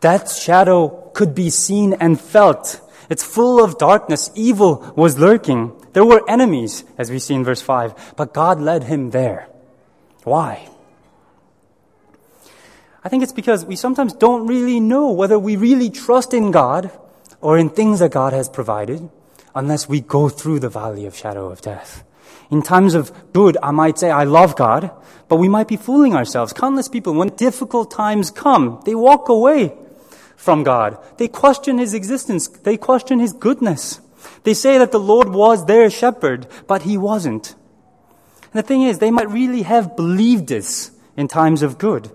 Death's 0.00 0.40
shadow 0.40 1.10
could 1.12 1.34
be 1.34 1.50
seen 1.50 1.92
and 1.94 2.20
felt. 2.20 2.80
It's 3.08 3.22
full 3.22 3.62
of 3.62 3.78
darkness. 3.78 4.30
Evil 4.34 4.92
was 4.96 5.18
lurking. 5.18 5.72
There 5.92 6.04
were 6.04 6.28
enemies, 6.28 6.84
as 6.98 7.10
we 7.10 7.18
see 7.18 7.34
in 7.34 7.44
verse 7.44 7.62
5, 7.62 8.14
but 8.16 8.34
God 8.34 8.60
led 8.60 8.84
him 8.84 9.10
there. 9.10 9.48
Why? 10.24 10.68
I 13.04 13.08
think 13.08 13.22
it's 13.22 13.32
because 13.32 13.64
we 13.64 13.76
sometimes 13.76 14.12
don't 14.12 14.46
really 14.46 14.80
know 14.80 15.12
whether 15.12 15.38
we 15.38 15.54
really 15.56 15.90
trust 15.90 16.34
in 16.34 16.50
God 16.50 16.90
or 17.40 17.56
in 17.56 17.70
things 17.70 18.00
that 18.00 18.10
God 18.10 18.32
has 18.32 18.48
provided 18.48 19.08
unless 19.54 19.88
we 19.88 20.00
go 20.00 20.28
through 20.28 20.58
the 20.58 20.68
valley 20.68 21.06
of 21.06 21.14
shadow 21.14 21.48
of 21.48 21.60
death. 21.60 22.02
In 22.50 22.62
times 22.62 22.94
of 22.94 23.32
good, 23.32 23.56
I 23.62 23.70
might 23.70 23.98
say, 23.98 24.10
I 24.10 24.24
love 24.24 24.56
God, 24.56 24.90
but 25.28 25.36
we 25.36 25.48
might 25.48 25.68
be 25.68 25.76
fooling 25.76 26.14
ourselves. 26.14 26.52
Countless 26.52 26.88
people, 26.88 27.14
when 27.14 27.28
difficult 27.28 27.90
times 27.90 28.30
come, 28.30 28.82
they 28.84 28.94
walk 28.94 29.28
away 29.28 29.76
from 30.36 30.62
God. 30.62 30.98
They 31.18 31.28
question 31.28 31.78
His 31.78 31.94
existence. 31.94 32.48
They 32.48 32.76
question 32.76 33.18
His 33.18 33.32
goodness. 33.32 34.00
They 34.44 34.54
say 34.54 34.78
that 34.78 34.92
the 34.92 35.00
Lord 35.00 35.28
was 35.28 35.66
their 35.66 35.90
shepherd, 35.90 36.46
but 36.66 36.82
He 36.82 36.96
wasn't. 36.96 37.54
And 38.42 38.52
the 38.52 38.62
thing 38.62 38.82
is, 38.82 38.98
they 38.98 39.10
might 39.10 39.30
really 39.30 39.62
have 39.62 39.96
believed 39.96 40.46
this 40.46 40.90
in 41.16 41.28
times 41.28 41.62
of 41.62 41.78
good. 41.78 42.10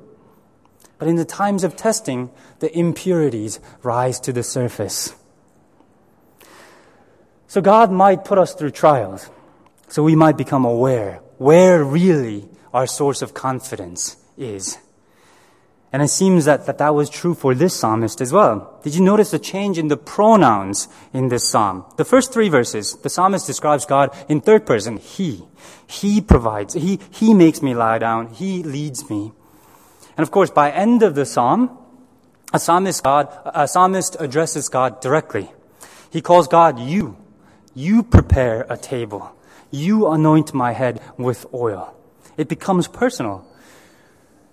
But 0.97 1.07
in 1.07 1.15
the 1.15 1.25
times 1.25 1.63
of 1.63 1.75
testing, 1.75 2.29
the 2.59 2.75
impurities 2.77 3.59
rise 3.81 4.19
to 4.21 4.31
the 4.31 4.43
surface. 4.43 5.15
So 7.47 7.59
God 7.59 7.91
might 7.91 8.23
put 8.23 8.37
us 8.37 8.53
through 8.53 8.71
trials, 8.71 9.29
so 9.87 10.03
we 10.03 10.15
might 10.15 10.37
become 10.37 10.63
aware 10.63 11.21
where 11.37 11.83
really 11.83 12.47
our 12.73 12.87
source 12.87 13.21
of 13.21 13.33
confidence 13.33 14.15
is. 14.37 14.77
And 15.93 16.01
it 16.01 16.07
seems 16.07 16.45
that, 16.45 16.65
that 16.67 16.77
that 16.77 16.95
was 16.95 17.09
true 17.09 17.33
for 17.33 17.53
this 17.53 17.75
psalmist 17.75 18.21
as 18.21 18.31
well. 18.31 18.79
Did 18.81 18.95
you 18.95 19.01
notice 19.01 19.31
the 19.31 19.39
change 19.39 19.77
in 19.77 19.89
the 19.89 19.97
pronouns 19.97 20.87
in 21.13 21.27
this 21.27 21.47
psalm? 21.47 21.85
The 21.97 22.05
first 22.05 22.31
three 22.31 22.47
verses, 22.47 22.95
the 22.95 23.09
psalmist 23.09 23.45
describes 23.45 23.85
God 23.85 24.15
in 24.29 24.39
third 24.39 24.65
person, 24.65 24.97
He. 24.97 25.43
He 25.85 26.21
provides. 26.21 26.75
He, 26.75 26.99
he 27.11 27.33
makes 27.33 27.61
me 27.61 27.75
lie 27.75 27.97
down. 27.97 28.27
He 28.27 28.63
leads 28.63 29.09
me. 29.09 29.33
And 30.15 30.23
of 30.23 30.31
course, 30.31 30.49
by 30.49 30.71
end 30.71 31.03
of 31.03 31.15
the 31.15 31.25
psalm, 31.25 31.77
a 32.53 32.59
psalmist, 32.59 33.03
God, 33.03 33.27
a 33.45 33.67
psalmist 33.67 34.15
addresses 34.19 34.69
God 34.69 35.01
directly. 35.01 35.51
He 36.09 36.21
calls 36.21 36.47
God 36.47 36.79
you. 36.79 37.17
You 37.73 38.03
prepare 38.03 38.65
a 38.69 38.77
table. 38.77 39.31
You 39.71 40.07
anoint 40.07 40.53
my 40.53 40.73
head 40.73 41.01
with 41.17 41.45
oil. 41.53 41.95
It 42.37 42.47
becomes 42.47 42.87
personal. 42.87 43.45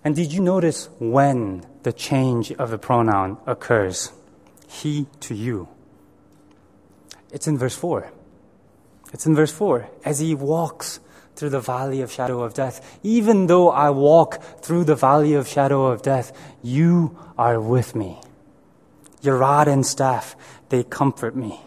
And 0.09 0.17
did 0.17 0.33
you 0.33 0.41
notice 0.41 0.89
when 0.99 1.67
the 1.83 1.93
change 1.93 2.51
of 2.53 2.71
the 2.71 2.79
pronoun 2.79 3.37
occurs? 3.45 4.11
He 4.67 5.07
to 5.21 5.35
you. 5.35 5.69
It's 7.31 7.47
in 7.47 7.59
verse 7.59 7.77
4. 7.77 8.11
It's 9.13 9.27
in 9.27 9.37
verse 9.37 9.53
4. 9.53 9.87
As 10.07 10.19
he 10.19 10.35
walks 10.35 11.01
through 11.37 11.51
the 11.51 11.61
valley 11.61 12.01
of 12.01 12.11
shadow 12.11 12.41
of 12.41 12.55
death, 12.55 12.99
even 13.03 13.49
though 13.49 13.69
I 13.69 13.91
walk 13.91 14.41
through 14.63 14.85
the 14.85 14.95
valley 14.95 15.35
of 15.35 15.47
shadow 15.47 15.89
of 15.89 16.01
death, 16.01 16.33
you 16.63 17.19
are 17.37 17.61
with 17.61 17.95
me. 17.95 18.19
Your 19.21 19.37
rod 19.37 19.69
and 19.69 19.85
staff, 19.85 20.35
they 20.71 20.85
comfort 20.85 21.37
me. 21.37 21.61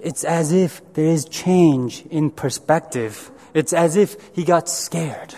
It's 0.00 0.24
as 0.24 0.50
if 0.50 0.80
there 0.94 1.04
is 1.04 1.26
change 1.26 2.06
in 2.06 2.30
perspective. 2.30 3.30
It's 3.52 3.74
as 3.74 3.96
if 3.96 4.16
he 4.34 4.44
got 4.44 4.66
scared. 4.70 5.34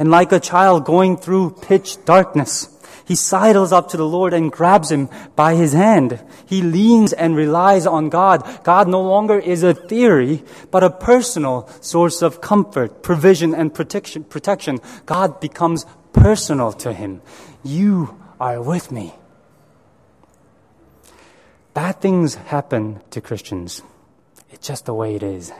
And 0.00 0.10
like 0.10 0.32
a 0.32 0.40
child 0.40 0.86
going 0.86 1.18
through 1.18 1.58
pitch 1.60 2.02
darkness, 2.06 2.68
he 3.04 3.14
sidles 3.14 3.70
up 3.70 3.90
to 3.90 3.96
the 3.96 4.06
Lord 4.06 4.32
and 4.32 4.50
grabs 4.50 4.90
him 4.90 5.10
by 5.36 5.56
his 5.56 5.74
hand. 5.74 6.24
He 6.46 6.62
leans 6.62 7.12
and 7.12 7.36
relies 7.36 7.86
on 7.86 8.08
God. 8.08 8.64
God 8.64 8.88
no 8.88 9.02
longer 9.02 9.38
is 9.38 9.62
a 9.62 9.74
theory, 9.74 10.42
but 10.70 10.82
a 10.82 10.90
personal 10.90 11.68
source 11.80 12.22
of 12.22 12.40
comfort, 12.40 13.02
provision, 13.02 13.54
and 13.54 13.74
protection. 13.74 14.80
God 15.04 15.38
becomes 15.38 15.84
personal 16.12 16.72
to 16.72 16.92
him. 16.92 17.20
You 17.62 18.18
are 18.40 18.62
with 18.62 18.90
me. 18.90 19.12
Bad 21.74 22.00
things 22.00 22.36
happen 22.36 23.02
to 23.10 23.20
Christians. 23.20 23.82
It's 24.48 24.66
just 24.66 24.86
the 24.86 24.94
way 24.94 25.14
it 25.14 25.22
is. 25.22 25.52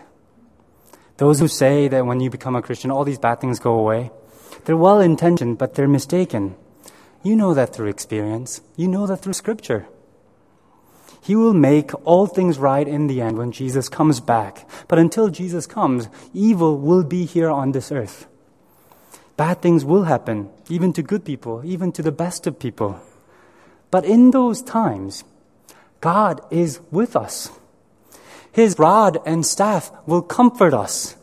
Those 1.18 1.40
who 1.40 1.49
say 1.49 1.88
that 1.88 2.06
when 2.06 2.20
you 2.20 2.30
become 2.30 2.56
a 2.56 2.62
Christian, 2.62 2.90
all 2.90 3.04
these 3.04 3.18
bad 3.18 3.40
things 3.40 3.59
go 3.59 3.78
away, 3.78 4.11
they're 4.64 4.76
well 4.76 5.00
intentioned, 5.00 5.59
but 5.59 5.75
they're 5.75 5.88
mistaken. 5.88 6.57
You 7.23 7.37
know 7.37 7.55
that 7.55 7.75
through 7.75 7.88
experience. 7.88 8.61
You 8.76 8.88
know 8.88 9.07
that 9.07 9.23
through 9.23 9.35
Scripture. 9.35 9.87
He 11.23 11.37
will 11.37 11.52
make 11.52 11.93
all 12.07 12.26
things 12.26 12.59
right 12.59 12.88
in 12.88 13.07
the 13.07 13.21
end 13.21 13.37
when 13.37 13.52
Jesus 13.52 13.88
comes 13.88 14.21
back. 14.21 14.69
But 14.88 14.99
until 14.99 15.29
Jesus 15.29 15.67
comes, 15.67 16.09
evil 16.33 16.79
will 16.79 17.05
be 17.05 17.26
here 17.26 17.50
on 17.50 17.73
this 17.73 17.93
earth. 17.93 18.26
Bad 19.37 19.61
things 19.62 19.85
will 19.85 20.05
happen, 20.05 20.50
even 20.69 20.93
to 20.95 21.02
good 21.02 21.25
people, 21.25 21.62
even 21.64 21.93
to 21.93 22.02
the 22.02 22.12
best 22.12 22.47
of 22.47 22.59
people. 22.59 23.00
But 23.90 24.05
in 24.05 24.31
those 24.31 24.62
times, 24.62 25.25
God 26.00 26.40
is 26.50 26.81
with 26.90 27.17
us. 27.17 27.50
His 28.52 28.79
rod 28.79 29.19
and 29.26 29.45
staff 29.45 29.93
will 30.07 30.23
comfort 30.23 30.75
us. 30.75 31.17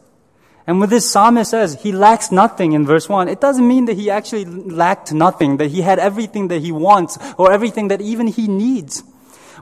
And 0.67 0.81
when 0.81 0.89
this 0.89 1.09
psalmist 1.09 1.51
says 1.51 1.81
he 1.81 1.93
lacks 1.93 2.29
nothing 2.29 2.73
in 2.73 2.85
verse 2.85 3.07
1, 3.07 3.29
it 3.29 3.39
doesn't 3.39 3.65
mean 3.65 3.85
that 3.85 3.95
he 3.95 4.09
actually 4.09 4.43
lacked 4.43 5.13
nothing, 5.13 5.57
that 5.57 5.71
he 5.71 5.81
had 5.81 5.97
everything 5.97 6.49
that 6.49 6.61
he 6.61 6.73
wants 6.73 7.17
or 7.37 7.53
everything 7.53 7.87
that 7.87 8.01
even 8.01 8.27
he 8.27 8.49
needs. 8.49 9.01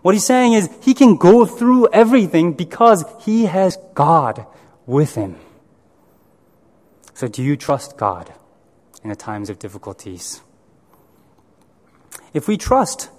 What 0.02 0.16
he's 0.16 0.26
saying 0.26 0.54
is 0.54 0.68
he 0.82 0.96
can 0.96 1.16
go 1.16 1.46
through 1.46 1.90
everything 1.90 2.54
because 2.54 3.06
he 3.22 3.46
has 3.46 3.78
God 3.94 4.48
with 4.88 5.14
him. 5.14 5.36
So 7.14 7.28
do 7.28 7.44
you 7.44 7.56
trust 7.56 7.98
God 7.98 8.34
in 9.04 9.10
the 9.10 9.16
times 9.16 9.52
of 9.52 9.60
difficulties? 9.60 10.42
If 12.34 12.48
we 12.48 12.58
trust, 12.58 13.10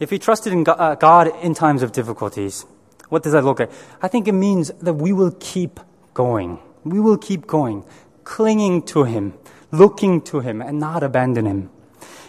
if 0.00 0.10
we 0.10 0.18
trusted 0.18 0.54
in 0.54 0.64
uh, 0.66 0.94
God 0.94 1.30
in 1.42 1.52
times 1.52 1.82
of 1.82 1.92
difficulties, 1.92 2.64
what 3.10 3.22
does 3.22 3.32
that 3.32 3.44
look 3.44 3.60
like? 3.60 3.70
I 4.00 4.08
think 4.08 4.26
it 4.26 4.32
means 4.32 4.72
that 4.80 4.94
we 4.94 5.12
will 5.12 5.36
keep 5.38 5.78
going 6.14 6.58
we 6.92 7.00
will 7.00 7.18
keep 7.18 7.46
going, 7.46 7.84
clinging 8.24 8.82
to 8.82 9.04
Him, 9.04 9.34
looking 9.70 10.20
to 10.22 10.40
Him, 10.40 10.60
and 10.62 10.78
not 10.78 11.02
abandon 11.02 11.46
Him. 11.46 11.70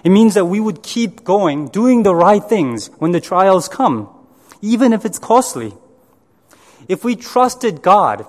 It 0.04 0.10
means 0.10 0.34
that 0.36 0.46
we 0.46 0.60
would 0.60 0.84
keep 0.84 1.24
going, 1.24 1.68
doing 1.68 2.04
the 2.04 2.16
right 2.16 2.44
things 2.44 2.88
when 2.98 3.12
the 3.12 3.22
trials 3.22 3.68
come, 3.68 4.10
even 4.62 4.94
if 4.94 5.06
it's 5.06 5.20
costly. 5.20 5.74
If 6.88 7.04
we 7.04 7.16
trusted 7.16 7.82
God 7.82 8.26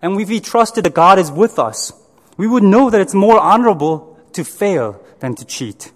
and 0.00 0.20
if 0.20 0.28
we 0.28 0.40
trusted 0.40 0.84
that 0.84 0.94
God 0.94 1.18
is 1.18 1.30
with 1.30 1.58
us, 1.58 1.92
we 2.36 2.46
would 2.46 2.62
know 2.62 2.90
that 2.90 3.00
it's 3.00 3.14
more 3.14 3.40
honorable 3.40 4.18
to 4.34 4.44
fail 4.44 5.02
than 5.20 5.34
to 5.36 5.44
cheat. 5.44 5.92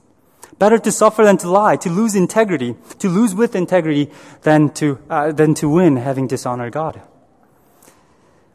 Better 0.58 0.78
to 0.78 0.92
suffer 0.92 1.24
than 1.24 1.38
to 1.38 1.50
lie, 1.50 1.76
to 1.76 1.90
lose 1.90 2.14
integrity, 2.14 2.76
to 2.98 3.08
lose 3.08 3.34
with 3.34 3.54
integrity 3.54 4.10
than 4.42 4.70
to, 4.74 4.98
uh, 5.08 5.32
than 5.32 5.54
to 5.54 5.68
win 5.68 5.96
having 5.96 6.26
dishonored 6.26 6.72
God. 6.72 7.00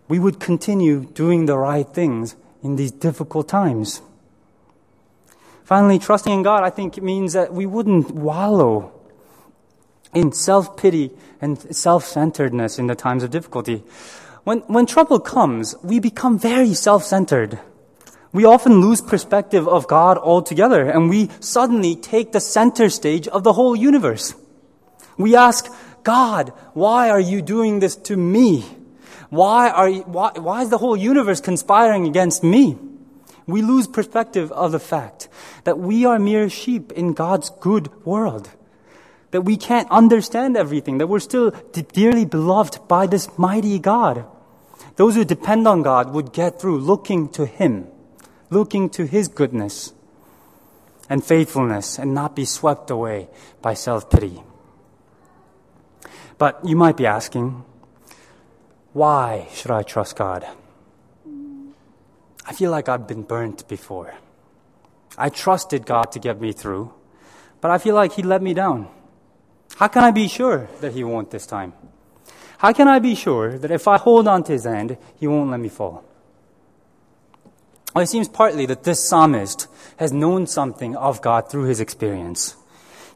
We 0.08 0.20
would 0.20 0.40
continue 0.40 1.06
doing 1.06 1.46
the 1.46 1.58
right 1.58 1.88
things 1.88 2.36
in 2.62 2.76
these 2.76 2.92
difficult 2.92 3.48
times. 3.48 4.02
Finally, 5.64 6.00
trusting 6.00 6.32
in 6.32 6.44
God, 6.44 6.64
I 6.64 6.70
think 6.70 7.02
means 7.02 7.34
that 7.34 7.52
we 7.52 7.66
wouldn't 7.66 8.12
wallow 8.12 8.92
in 10.14 10.32
self 10.32 10.78
pity 10.78 11.12
and 11.42 11.60
self 11.76 12.06
centeredness 12.06 12.78
in 12.78 12.88
the 12.88 12.96
times 12.96 13.24
of 13.24 13.32
difficulty. 13.32 13.84
When, 14.44 14.60
when 14.62 14.86
trouble 14.86 15.20
comes, 15.20 15.76
we 15.84 16.00
become 16.00 16.38
very 16.38 16.74
self 16.76 17.04
centered. 17.04 17.60
We 18.32 18.46
often 18.46 18.82
lose 18.82 19.02
perspective 19.02 19.68
of 19.68 19.88
God 19.88 20.18
altogether 20.18 20.90
and 20.90 21.10
we 21.10 21.30
suddenly 21.40 21.96
take 21.96 22.32
the 22.32 22.42
center 22.42 22.90
stage 22.90 23.28
of 23.30 23.44
the 23.44 23.54
whole 23.54 23.76
universe. 23.76 24.36
We 25.18 25.36
ask, 25.36 25.72
God, 26.04 26.50
why 26.74 27.10
are 27.10 27.20
you 27.20 27.42
doing 27.42 27.80
this 27.80 27.96
to 27.96 28.18
me? 28.18 28.66
Why 29.36 29.70
are 29.70 29.90
you, 29.90 30.02
why, 30.02 30.32
why 30.36 30.62
is 30.62 30.70
the 30.70 30.78
whole 30.78 30.96
universe 30.96 31.42
conspiring 31.42 32.08
against 32.08 32.44
me? 32.44 32.78
We 33.46 33.62
lose 33.62 33.88
perspective 33.88 34.52
of 34.52 34.72
the 34.72 34.80
fact 34.80 35.28
that 35.66 35.78
we 35.78 36.06
are 36.06 36.18
mere 36.18 36.50
sheep 36.50 36.92
in 36.94 37.14
God's 37.14 37.52
good 37.60 37.92
world. 38.06 38.50
That 39.32 39.42
we 39.42 39.58
can't 39.58 39.92
understand 39.92 40.56
everything, 40.56 40.98
that 41.00 41.08
we're 41.08 41.20
still 41.20 41.52
dearly 41.92 42.26
beloved 42.26 42.88
by 42.88 43.08
this 43.08 43.28
mighty 43.38 43.78
God. 43.78 44.26
Those 44.96 45.16
who 45.16 45.26
depend 45.26 45.68
on 45.68 45.84
God 45.84 46.14
would 46.14 46.32
get 46.32 46.60
through 46.60 46.80
looking 46.80 47.28
to 47.30 47.46
Him 47.46 47.88
looking 48.50 48.90
to 48.92 49.06
His 49.06 49.28
goodness 49.28 49.94
and 51.10 51.24
faithfulness 51.24 52.00
and 52.00 52.14
not 52.14 52.36
be 52.36 52.46
swept 52.46 52.90
away 52.90 53.28
by 53.62 53.74
self 53.74 54.10
pity. 54.10 54.42
But 56.38 56.60
you 56.66 56.76
might 56.76 56.98
be 56.98 57.06
asking, 57.06 57.64
why 58.96 59.46
should 59.52 59.72
I 59.72 59.84
trust 59.84 60.16
God? 60.16 60.48
I 62.48 62.54
feel 62.54 62.72
like 62.72 62.88
I've 62.88 63.08
been 63.08 63.24
burnt 63.24 63.68
before. 63.68 64.16
I 65.18 65.28
trusted 65.28 65.86
God 65.86 66.14
to 66.14 66.20
get 66.20 66.40
me 66.40 66.54
through, 66.54 66.94
but 67.60 67.72
I 67.72 67.78
feel 67.78 67.94
like 67.94 68.14
He 68.14 68.24
let 68.24 68.42
me 68.42 68.54
down. 68.54 68.88
How 69.76 69.90
can 69.90 70.02
I 70.06 70.12
be 70.12 70.30
sure 70.30 70.70
that 70.80 70.94
He 70.94 71.04
won't 71.04 71.30
this 71.30 71.46
time? 71.46 71.74
How 72.60 72.72
can 72.72 72.88
I 72.88 73.00
be 73.00 73.16
sure 73.16 73.58
that 73.58 73.70
if 73.70 73.86
I 73.86 73.98
hold 73.98 74.30
on 74.30 74.44
to 74.44 74.54
His 74.54 74.64
hand, 74.64 74.96
He 75.20 75.28
won't 75.28 75.52
let 75.52 75.60
me 75.60 75.68
fall? 75.68 76.06
Well, 77.94 78.04
it 78.06 78.08
seems 78.08 78.30
partly 78.30 78.66
that 78.68 78.86
this 78.86 79.04
psalmist 79.04 79.68
has 79.98 80.14
known 80.14 80.48
something 80.48 80.96
of 80.96 81.22
God 81.22 81.50
through 81.50 81.66
his 81.66 81.82
experience. 81.82 82.56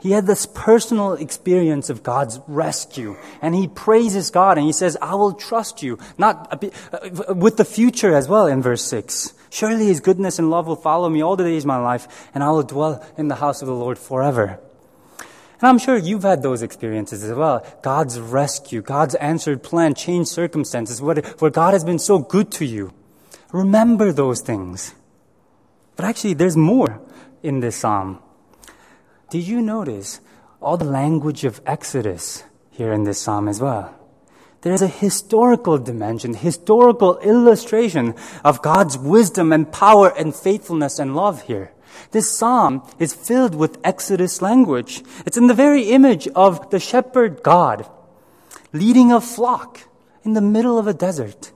He 0.01 0.12
had 0.12 0.27
this 0.27 0.46
personal 0.46 1.13
experience 1.13 1.89
of 1.89 2.03
God's 2.03 2.39
rescue, 2.48 3.18
and 3.41 3.53
he 3.53 3.68
praises 3.68 4.32
God 4.32 4.58
and 4.58 4.65
he 4.65 4.72
says, 4.72 4.98
I 5.01 5.15
will 5.15 5.34
trust 5.34 5.84
you, 5.84 6.00
not 6.18 6.62
bit, 6.62 6.74
uh, 6.94 7.34
with 7.34 7.58
the 7.58 7.65
future 7.65 8.15
as 8.15 8.29
well 8.29 8.48
in 8.48 8.62
verse 8.62 8.84
6. 8.84 9.34
Surely 9.50 9.88
his 9.88 10.00
goodness 10.00 10.39
and 10.39 10.50
love 10.50 10.68
will 10.68 10.77
follow 10.77 11.10
me 11.10 11.22
all 11.22 11.36
the 11.36 11.44
days 11.44 11.63
of 11.63 11.68
my 11.68 11.77
life, 11.77 12.29
and 12.34 12.44
I 12.44 12.51
will 12.51 12.63
dwell 12.63 13.06
in 13.18 13.27
the 13.27 13.36
house 13.36 13.62
of 13.62 13.68
the 13.68 13.74
Lord 13.74 13.98
forever. 13.98 14.60
And 15.62 15.68
I'm 15.68 15.79
sure 15.79 15.98
you've 15.98 16.24
had 16.24 16.41
those 16.41 16.62
experiences 16.62 17.24
as 17.24 17.36
well. 17.36 17.65
God's 17.82 18.20
rescue, 18.20 18.82
God's 18.82 19.15
answered 19.15 19.63
plan, 19.63 19.96
changed 19.96 20.29
circumstances, 20.29 21.01
where, 21.01 21.15
God 21.51 21.74
has 21.74 21.84
been 21.84 22.00
so 22.00 22.20
good 22.20 22.51
to 22.53 22.65
you. 22.65 22.94
Remember 23.51 24.13
those 24.13 24.39
things. 24.39 24.94
But 25.98 26.06
actually, 26.06 26.36
there's 26.36 26.56
more 26.56 27.01
in 27.44 27.60
this 27.60 27.75
psalm. 27.75 28.20
Did 29.29 29.48
you 29.48 29.62
notice 29.62 30.21
all 30.59 30.77
the 30.77 30.85
language 30.85 31.46
of 31.46 31.61
Exodus 31.65 32.44
here 32.72 32.92
in 32.92 33.03
this 33.03 33.22
psalm 33.22 33.48
as 33.48 33.61
well? 33.61 33.96
There's 34.61 34.81
a 34.81 34.87
historical 34.87 35.77
dimension, 35.77 36.33
historical 36.33 37.20
illustration 37.20 38.15
of 38.44 38.61
God's 38.61 38.98
wisdom 38.98 39.53
and 39.53 39.72
power 39.72 40.09
and 40.18 40.35
faithfulness 40.35 41.00
and 41.00 41.15
love 41.15 41.44
here. 41.44 41.72
This 42.11 42.31
psalm 42.31 42.83
is 42.98 43.13
filled 43.13 43.55
with 43.55 43.79
Exodus 43.83 44.42
language. 44.42 45.03
It's 45.25 45.37
in 45.37 45.48
the 45.48 45.53
very 45.53 45.92
image 45.92 46.27
of 46.29 46.72
the 46.72 46.79
shepherd 46.79 47.44
God 47.44 47.87
leading 48.74 49.11
a 49.11 49.22
flock 49.22 49.81
in 50.24 50.33
the 50.33 50.42
middle 50.42 50.77
of 50.77 50.87
a 50.87 50.94
desert 50.94 51.51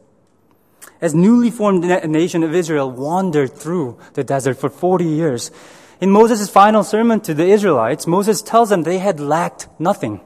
as 1.01 1.13
newly 1.13 1.51
formed 1.51 1.83
nation 1.83 2.43
of 2.43 2.53
Israel 2.53 2.89
wandered 2.89 3.53
through 3.53 3.99
the 4.13 4.23
desert 4.23 4.55
for 4.55 4.69
40 4.69 5.05
years. 5.05 5.51
In 6.03 6.11
Moses' 6.11 6.49
final 6.49 6.83
sermon 6.83 7.21
to 7.21 7.33
the 7.33 7.45
Israelites, 7.45 8.05
Moses 8.05 8.41
tells 8.41 8.67
them 8.67 8.83
they 8.83 8.97
had 8.97 9.21
lacked 9.21 9.69
nothing, 9.79 10.19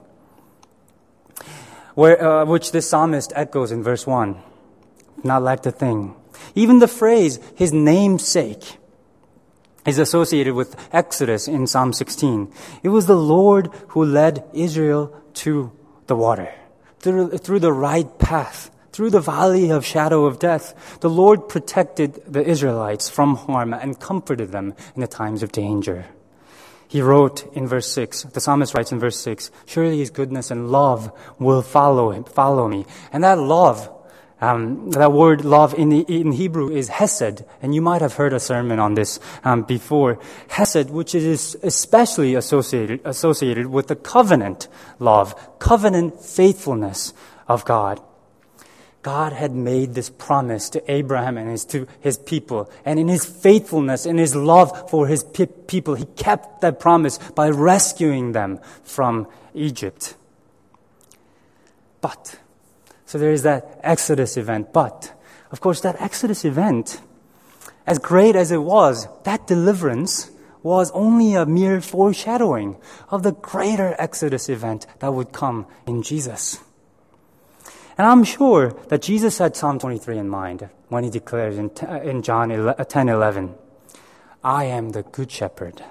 where, 1.94 2.18
uh, 2.20 2.46
which 2.46 2.72
the 2.72 2.82
psalmist 2.82 3.32
echoes 3.36 3.72
in 3.72 3.84
verse 3.84 4.08
1. 4.08 4.42
Not 5.24 5.44
lacked 5.44 5.68
a 5.68 5.72
thing. 5.72 6.16
Even 6.56 6.80
the 6.80 6.88
phrase, 6.88 7.40
his 7.54 7.72
namesake, 7.72 8.78
is 9.86 10.00
associated 10.00 10.56
with 10.56 10.76
Exodus 10.92 11.48
in 11.48 11.68
Psalm 11.68 11.94
16. 11.94 12.52
It 12.82 12.90
was 12.90 13.06
the 13.06 13.16
Lord 13.16 13.70
who 13.90 14.04
led 14.04 14.46
Israel 14.54 15.16
to 15.46 15.72
the 16.08 16.16
water, 16.16 16.56
through, 16.98 17.38
through 17.38 17.60
the 17.60 17.72
right 17.72 18.18
path 18.18 18.72
through 18.98 19.12
the 19.12 19.22
valley 19.22 19.70
of 19.70 19.86
shadow 19.86 20.26
of 20.26 20.40
death, 20.40 20.98
the 21.02 21.10
Lord 21.10 21.48
protected 21.48 22.16
the 22.26 22.44
Israelites 22.44 23.08
from 23.08 23.36
harm 23.36 23.72
and 23.72 24.00
comforted 24.00 24.52
them 24.52 24.74
in 24.96 25.02
the 25.02 25.08
times 25.08 25.44
of 25.44 25.52
danger. 25.52 26.08
He 26.88 27.04
wrote 27.04 27.48
in 27.56 27.68
verse 27.68 27.86
6, 27.92 28.24
the 28.24 28.42
psalmist 28.42 28.74
writes 28.74 28.92
in 28.92 29.00
verse 29.00 29.20
6, 29.20 29.52
surely 29.68 30.00
his 30.00 30.10
goodness 30.10 30.50
and 30.50 30.72
love 30.72 31.12
will 31.38 31.62
follow 31.62 32.10
him, 32.10 32.24
follow 32.24 32.68
me. 32.68 32.88
And 33.14 33.24
that 33.24 33.38
love, 33.38 33.88
um, 34.42 34.90
that 34.90 35.12
word 35.12 35.46
love 35.46 35.76
in, 35.76 35.90
the, 35.90 36.00
in 36.00 36.32
Hebrew 36.32 36.72
is 36.72 36.88
hesed, 36.88 37.46
and 37.62 37.76
you 37.76 37.84
might 37.84 38.02
have 38.02 38.14
heard 38.14 38.34
a 38.34 38.40
sermon 38.40 38.80
on 38.80 38.96
this 38.96 39.20
um, 39.44 39.62
before. 39.62 40.18
Hesed, 40.48 40.90
which 40.90 41.14
is 41.14 41.56
especially 41.62 42.34
associated, 42.34 43.02
associated 43.06 43.68
with 43.68 43.90
the 43.90 43.96
covenant 43.96 44.68
love, 44.98 45.60
covenant 45.60 46.20
faithfulness 46.20 47.14
of 47.48 47.64
God. 47.64 48.02
God 49.08 49.32
had 49.32 49.56
made 49.56 49.94
this 49.94 50.10
promise 50.10 50.70
to 50.72 50.92
Abraham 50.92 51.38
and 51.38 51.50
his, 51.50 51.64
to 51.68 51.88
his 52.02 52.18
people. 52.18 52.70
And 52.84 53.00
in 53.00 53.08
his 53.08 53.24
faithfulness, 53.24 54.06
in 54.06 54.18
his 54.18 54.36
love 54.36 54.90
for 54.90 55.08
his 55.08 55.24
pe- 55.24 55.46
people, 55.46 55.96
he 55.96 56.04
kept 56.18 56.60
that 56.60 56.82
promise 56.82 57.18
by 57.18 57.48
rescuing 57.48 58.34
them 58.34 58.60
from 58.84 59.26
Egypt. 59.54 60.18
But, 62.02 62.38
so 63.06 63.18
there 63.18 63.32
is 63.32 63.44
that 63.44 63.80
Exodus 63.82 64.36
event. 64.36 64.74
But, 64.74 65.14
of 65.54 65.62
course, 65.62 65.80
that 65.88 66.02
Exodus 66.02 66.44
event, 66.44 67.00
as 67.86 68.00
great 68.00 68.36
as 68.36 68.52
it 68.52 68.62
was, 68.62 69.08
that 69.24 69.48
deliverance 69.48 70.32
was 70.64 70.92
only 70.92 71.34
a 71.34 71.46
mere 71.46 71.80
foreshadowing 71.80 72.76
of 73.10 73.24
the 73.24 73.32
greater 73.32 73.96
Exodus 73.98 74.50
event 74.50 74.86
that 75.00 75.14
would 75.14 75.32
come 75.32 75.66
in 75.86 76.04
Jesus. 76.04 76.60
And 77.98 78.06
I'm 78.06 78.24
sure 78.24 78.70
that 78.90 79.02
Jesus 79.02 79.40
had 79.40 79.56
Psalm 79.56 79.80
23 79.80 80.20
in 80.20 80.30
mind 80.30 80.70
when 80.90 81.04
he 81.04 81.10
declares 81.10 81.58
in, 81.58 81.72
in 82.04 82.22
John 82.22 82.52
uh, 82.52 82.74
10 82.76 83.10
11, 83.10 83.56
I 84.44 84.66
am 84.66 84.90
the 84.90 85.04
good 85.04 85.32
shepherd. 85.32 85.84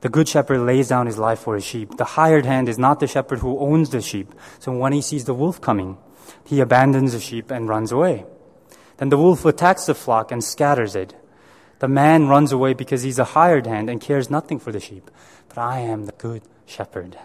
The 0.00 0.08
good 0.08 0.28
shepherd 0.28 0.58
lays 0.58 0.88
down 0.88 1.06
his 1.06 1.16
life 1.16 1.38
for 1.38 1.54
his 1.54 1.64
sheep. 1.64 1.96
The 1.96 2.04
hired 2.04 2.44
hand 2.44 2.68
is 2.68 2.78
not 2.78 3.00
the 3.00 3.06
shepherd 3.06 3.38
who 3.38 3.58
owns 3.58 3.90
the 3.90 4.02
sheep. 4.02 4.34
So 4.58 4.76
when 4.76 4.92
he 4.92 5.00
sees 5.00 5.24
the 5.24 5.34
wolf 5.34 5.60
coming, 5.60 5.96
he 6.44 6.60
abandons 6.60 7.12
the 7.12 7.20
sheep 7.20 7.50
and 7.50 7.68
runs 7.68 7.92
away. 7.92 8.24
Then 8.98 9.08
the 9.10 9.16
wolf 9.16 9.44
attacks 9.44 9.86
the 9.86 9.94
flock 9.94 10.32
and 10.32 10.42
scatters 10.42 10.96
it. 10.96 11.14
The 11.78 11.88
man 11.88 12.28
runs 12.28 12.52
away 12.52 12.74
because 12.74 13.02
he's 13.02 13.18
a 13.18 13.24
hired 13.24 13.66
hand 13.66 13.88
and 13.88 14.00
cares 14.00 14.30
nothing 14.30 14.58
for 14.58 14.72
the 14.72 14.80
sheep. 14.80 15.10
But 15.48 15.58
I 15.58 15.80
am 15.80 16.06
the 16.06 16.12
good 16.12 16.42
shepherd. 16.66 17.18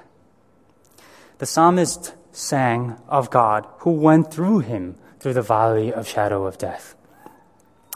The 1.39 1.45
psalmist 1.45 2.13
sang 2.31 2.97
of 3.07 3.29
God 3.29 3.67
who 3.79 3.91
went 3.91 4.31
through 4.33 4.59
him 4.59 4.95
through 5.19 5.33
the 5.33 5.41
valley 5.41 5.93
of 5.93 6.07
shadow 6.07 6.45
of 6.45 6.57
death. 6.57 6.95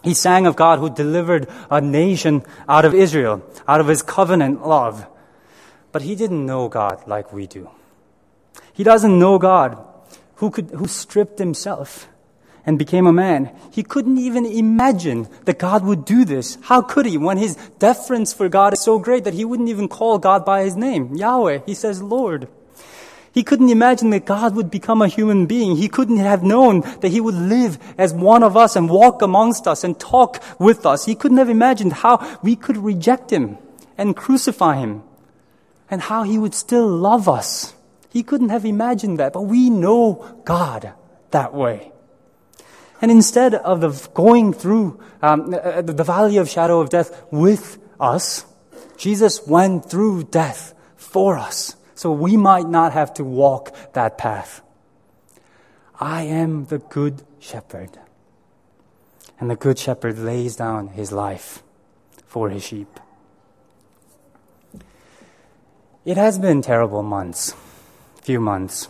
He 0.03 0.13
sang 0.13 0.45
of 0.45 0.55
God 0.55 0.77
who 0.77 0.89
delivered 0.89 1.49
a 1.71 1.81
nation 1.81 2.43
out 2.69 2.85
of 2.85 2.93
Israel, 2.93 3.43
out 3.67 3.81
of 3.81 3.87
his 3.87 4.03
covenant 4.03 4.65
love. 4.65 5.07
But 5.91 6.03
he 6.03 6.15
didn't 6.15 6.45
know 6.45 6.69
God 6.69 7.07
like 7.07 7.33
we 7.33 7.47
do. 7.47 7.69
He 8.71 8.83
doesn't 8.83 9.17
know 9.17 9.39
God 9.39 9.83
who 10.35 10.51
could, 10.51 10.69
who 10.71 10.87
stripped 10.87 11.39
himself 11.39 12.07
and 12.65 12.77
became 12.77 13.07
a 13.07 13.13
man. 13.13 13.51
He 13.71 13.81
couldn't 13.81 14.17
even 14.17 14.45
imagine 14.45 15.27
that 15.45 15.57
God 15.57 15.83
would 15.83 16.05
do 16.05 16.25
this. 16.25 16.57
How 16.63 16.81
could 16.81 17.05
he 17.05 17.17
when 17.17 17.37
his 17.37 17.55
deference 17.79 18.33
for 18.33 18.49
God 18.49 18.73
is 18.73 18.81
so 18.81 18.99
great 18.99 19.23
that 19.23 19.33
he 19.33 19.45
wouldn't 19.45 19.69
even 19.69 19.87
call 19.87 20.19
God 20.19 20.45
by 20.45 20.63
his 20.63 20.75
name? 20.75 21.15
Yahweh. 21.15 21.59
He 21.65 21.73
says 21.73 22.01
Lord. 22.01 22.47
He 23.35 23.43
couldn't 23.43 23.69
imagine 23.69 24.11
that 24.11 24.23
God 24.23 24.55
would 24.55 24.71
become 24.71 25.01
a 25.01 25.09
human 25.09 25.45
being. 25.45 25.75
He 25.75 25.89
couldn't 25.89 26.23
have 26.23 26.41
known 26.41 26.79
that 27.01 27.09
he 27.09 27.19
would 27.19 27.35
live 27.35 27.77
as 27.97 28.13
one 28.13 28.43
of 28.43 28.55
us 28.55 28.77
and 28.77 28.89
walk 28.89 29.21
amongst 29.21 29.67
us 29.67 29.83
and 29.83 29.99
talk 29.99 30.41
with 30.57 30.85
us. 30.85 31.03
He 31.03 31.15
couldn't 31.15 31.39
have 31.39 31.49
imagined 31.49 31.91
how 31.91 32.39
we 32.41 32.55
could 32.55 32.77
reject 32.77 33.33
him 33.33 33.57
and 33.97 34.15
crucify 34.15 34.77
him 34.77 35.03
and 35.91 36.03
how 36.03 36.23
he 36.23 36.37
would 36.37 36.53
still 36.53 36.87
love 36.87 37.27
us. 37.27 37.75
He 38.09 38.23
couldn't 38.23 38.55
have 38.55 38.63
imagined 38.63 39.19
that, 39.19 39.33
but 39.33 39.41
we 39.41 39.69
know 39.69 40.41
God 40.45 40.93
that 41.31 41.53
way. 41.53 41.91
And 43.01 43.11
instead 43.11 43.53
of 43.53 43.81
the, 43.81 44.09
going 44.13 44.53
through 44.53 44.97
um, 45.21 45.53
uh, 45.53 45.81
the 45.81 46.05
valley 46.05 46.37
of 46.37 46.49
shadow 46.49 46.79
of 46.79 46.89
death 46.89 47.25
with 47.31 47.79
us, 47.99 48.45
Jesus 48.95 49.45
went 49.45 49.89
through 49.89 50.23
death 50.23 50.73
for 50.95 51.37
us 51.37 51.75
so 51.95 52.11
we 52.11 52.37
might 52.37 52.67
not 52.67 52.93
have 52.93 53.13
to 53.15 53.23
walk 53.23 53.75
that 53.93 54.17
path. 54.17 54.61
I 55.99 56.23
am 56.23 56.65
the 56.65 56.79
good 56.79 57.23
shepherd. 57.39 57.97
And 59.39 59.49
the 59.49 59.55
good 59.55 59.79
shepherd 59.79 60.19
lays 60.19 60.55
down 60.55 60.89
his 60.89 61.11
life 61.11 61.63
for 62.25 62.49
his 62.49 62.63
sheep. 62.63 62.99
It 66.05 66.17
has 66.17 66.37
been 66.37 66.61
terrible 66.61 67.01
months, 67.01 67.55
few 68.21 68.39
months. 68.39 68.89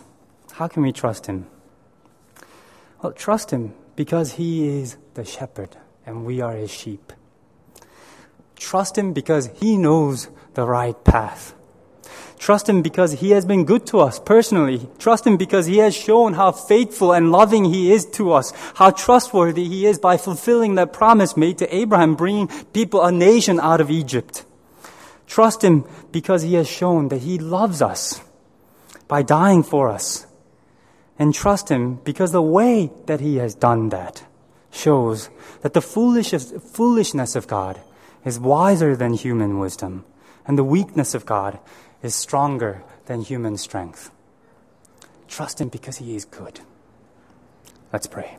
How 0.52 0.68
can 0.68 0.82
we 0.82 0.92
trust 0.92 1.26
him? 1.26 1.46
Well, 3.02 3.12
trust 3.12 3.50
him 3.50 3.74
because 3.94 4.32
he 4.32 4.68
is 4.68 4.96
the 5.14 5.24
shepherd 5.24 5.76
and 6.04 6.24
we 6.26 6.40
are 6.40 6.54
his 6.54 6.70
sheep. 6.70 7.12
Trust 8.56 8.98
him 8.98 9.12
because 9.12 9.50
he 9.54 9.76
knows 9.76 10.28
the 10.54 10.66
right 10.66 11.02
path. 11.04 11.55
Trust 12.46 12.68
him 12.68 12.80
because 12.80 13.10
he 13.10 13.32
has 13.32 13.44
been 13.44 13.64
good 13.64 13.86
to 13.86 13.98
us 13.98 14.20
personally. 14.20 14.88
Trust 15.00 15.26
him 15.26 15.36
because 15.36 15.66
he 15.66 15.78
has 15.78 15.96
shown 15.96 16.34
how 16.34 16.52
faithful 16.52 17.12
and 17.12 17.32
loving 17.32 17.64
he 17.64 17.90
is 17.90 18.06
to 18.10 18.30
us, 18.30 18.52
how 18.76 18.92
trustworthy 18.92 19.64
he 19.64 19.84
is 19.84 19.98
by 19.98 20.16
fulfilling 20.16 20.76
that 20.76 20.92
promise 20.92 21.36
made 21.36 21.58
to 21.58 21.74
Abraham, 21.74 22.14
bringing 22.14 22.46
people, 22.72 23.02
a 23.02 23.10
nation 23.10 23.58
out 23.58 23.80
of 23.80 23.90
Egypt. 23.90 24.44
Trust 25.26 25.62
Him 25.62 25.84
because 26.12 26.42
He 26.42 26.54
has 26.54 26.68
shown 26.68 27.08
that 27.08 27.22
He 27.22 27.36
loves 27.36 27.82
us 27.82 28.20
by 29.08 29.22
dying 29.22 29.64
for 29.64 29.88
us. 29.88 30.28
And 31.18 31.34
trust 31.34 31.68
Him 31.68 31.96
because 32.04 32.30
the 32.30 32.40
way 32.40 32.92
that 33.06 33.18
He 33.18 33.38
has 33.38 33.56
done 33.56 33.88
that 33.88 34.22
shows 34.70 35.30
that 35.62 35.74
the 35.74 35.82
foolishness 35.82 37.34
of 37.34 37.48
God 37.48 37.80
is 38.24 38.38
wiser 38.38 38.94
than 38.94 39.14
human 39.14 39.58
wisdom, 39.58 40.04
and 40.46 40.56
the 40.56 40.62
weakness 40.62 41.12
of 41.12 41.26
God 41.26 41.58
is 42.02 42.14
stronger 42.14 42.82
than 43.06 43.22
human 43.22 43.56
strength. 43.56 44.10
Trust 45.28 45.60
Him 45.60 45.68
because 45.68 45.98
He 45.98 46.16
is 46.16 46.24
good. 46.24 46.60
Let's 47.92 48.06
pray. 48.06 48.38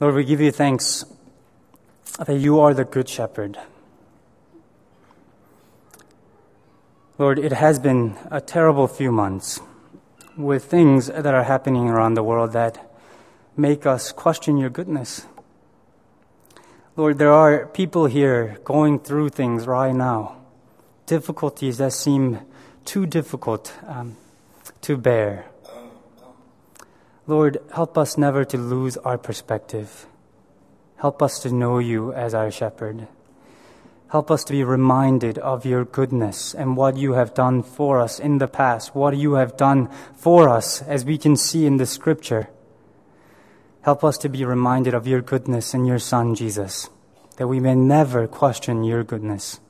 Lord, 0.00 0.14
we 0.14 0.24
give 0.24 0.40
you 0.40 0.52
thanks 0.52 1.04
that 2.24 2.32
you 2.32 2.60
are 2.60 2.72
the 2.72 2.84
Good 2.84 3.08
Shepherd. 3.08 3.58
Lord, 7.18 7.40
it 7.40 7.50
has 7.50 7.80
been 7.80 8.16
a 8.30 8.40
terrible 8.40 8.86
few 8.86 9.10
months 9.10 9.58
with 10.36 10.66
things 10.66 11.08
that 11.08 11.34
are 11.34 11.42
happening 11.42 11.88
around 11.88 12.14
the 12.14 12.22
world 12.22 12.52
that 12.52 12.78
make 13.56 13.86
us 13.86 14.12
question 14.12 14.56
your 14.56 14.70
goodness. 14.70 15.26
Lord, 16.94 17.18
there 17.18 17.32
are 17.32 17.66
people 17.66 18.06
here 18.06 18.58
going 18.62 19.00
through 19.00 19.30
things 19.30 19.66
right 19.66 19.92
now, 19.92 20.36
difficulties 21.06 21.78
that 21.78 21.92
seem 21.92 22.38
too 22.84 23.04
difficult 23.04 23.74
um, 23.88 24.16
to 24.82 24.96
bear. 24.96 25.46
Lord, 27.26 27.58
help 27.74 27.98
us 27.98 28.16
never 28.16 28.44
to 28.44 28.56
lose 28.56 28.96
our 28.98 29.18
perspective. 29.18 30.06
Help 30.98 31.20
us 31.20 31.40
to 31.40 31.50
know 31.50 31.80
you 31.80 32.12
as 32.12 32.32
our 32.32 32.52
shepherd. 32.52 33.08
Help 34.10 34.30
us 34.30 34.42
to 34.44 34.52
be 34.52 34.64
reminded 34.64 35.36
of 35.38 35.66
your 35.66 35.84
goodness 35.84 36.54
and 36.54 36.76
what 36.76 36.96
you 36.96 37.12
have 37.12 37.34
done 37.34 37.62
for 37.62 38.00
us 38.00 38.18
in 38.18 38.38
the 38.38 38.48
past, 38.48 38.94
what 38.94 39.14
you 39.14 39.34
have 39.34 39.56
done 39.56 39.90
for 40.14 40.48
us, 40.48 40.80
as 40.82 41.04
we 41.04 41.18
can 41.18 41.36
see 41.36 41.66
in 41.66 41.76
the 41.76 41.84
scripture. 41.84 42.48
Help 43.82 44.02
us 44.02 44.16
to 44.18 44.30
be 44.30 44.46
reminded 44.46 44.94
of 44.94 45.06
your 45.06 45.20
goodness 45.20 45.74
in 45.74 45.84
your 45.84 45.98
Son, 45.98 46.34
Jesus, 46.34 46.88
that 47.36 47.48
we 47.48 47.60
may 47.60 47.74
never 47.74 48.26
question 48.26 48.82
your 48.82 49.04
goodness. 49.04 49.60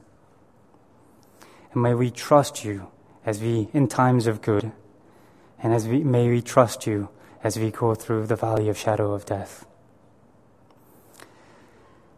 And 1.73 1.83
may 1.83 1.95
we 1.95 2.11
trust 2.11 2.65
you 2.65 2.87
as 3.27 3.41
we, 3.41 3.69
in 3.73 3.89
times 3.89 4.29
of 4.29 4.41
good, 4.41 4.71
and 5.61 5.75
as 5.75 5.89
we, 5.89 6.05
may 6.05 6.29
we 6.29 6.43
trust 6.43 6.87
you 6.87 7.09
as 7.43 7.59
we 7.59 7.73
go 7.73 7.97
through 7.97 8.27
the 8.27 8.37
valley 8.37 8.69
of 8.69 8.79
shadow 8.79 9.13
of 9.13 9.27
death. 9.27 9.67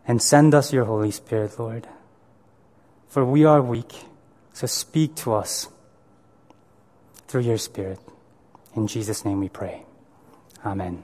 And 0.07 0.21
send 0.21 0.55
us 0.55 0.73
your 0.73 0.85
Holy 0.85 1.11
Spirit, 1.11 1.59
Lord. 1.59 1.89
For 3.11 3.25
we 3.25 3.44
are 3.44 3.61
weak, 3.61 3.92
so 4.53 4.68
speak 4.68 5.16
to 5.16 5.35
us 5.35 5.68
through 7.27 7.42
your 7.42 7.59
Spirit. 7.59 7.99
In 8.77 8.87
Jesus' 8.87 9.25
name 9.25 9.40
we 9.40 9.49
pray. 9.49 9.83
Amen. 10.64 11.03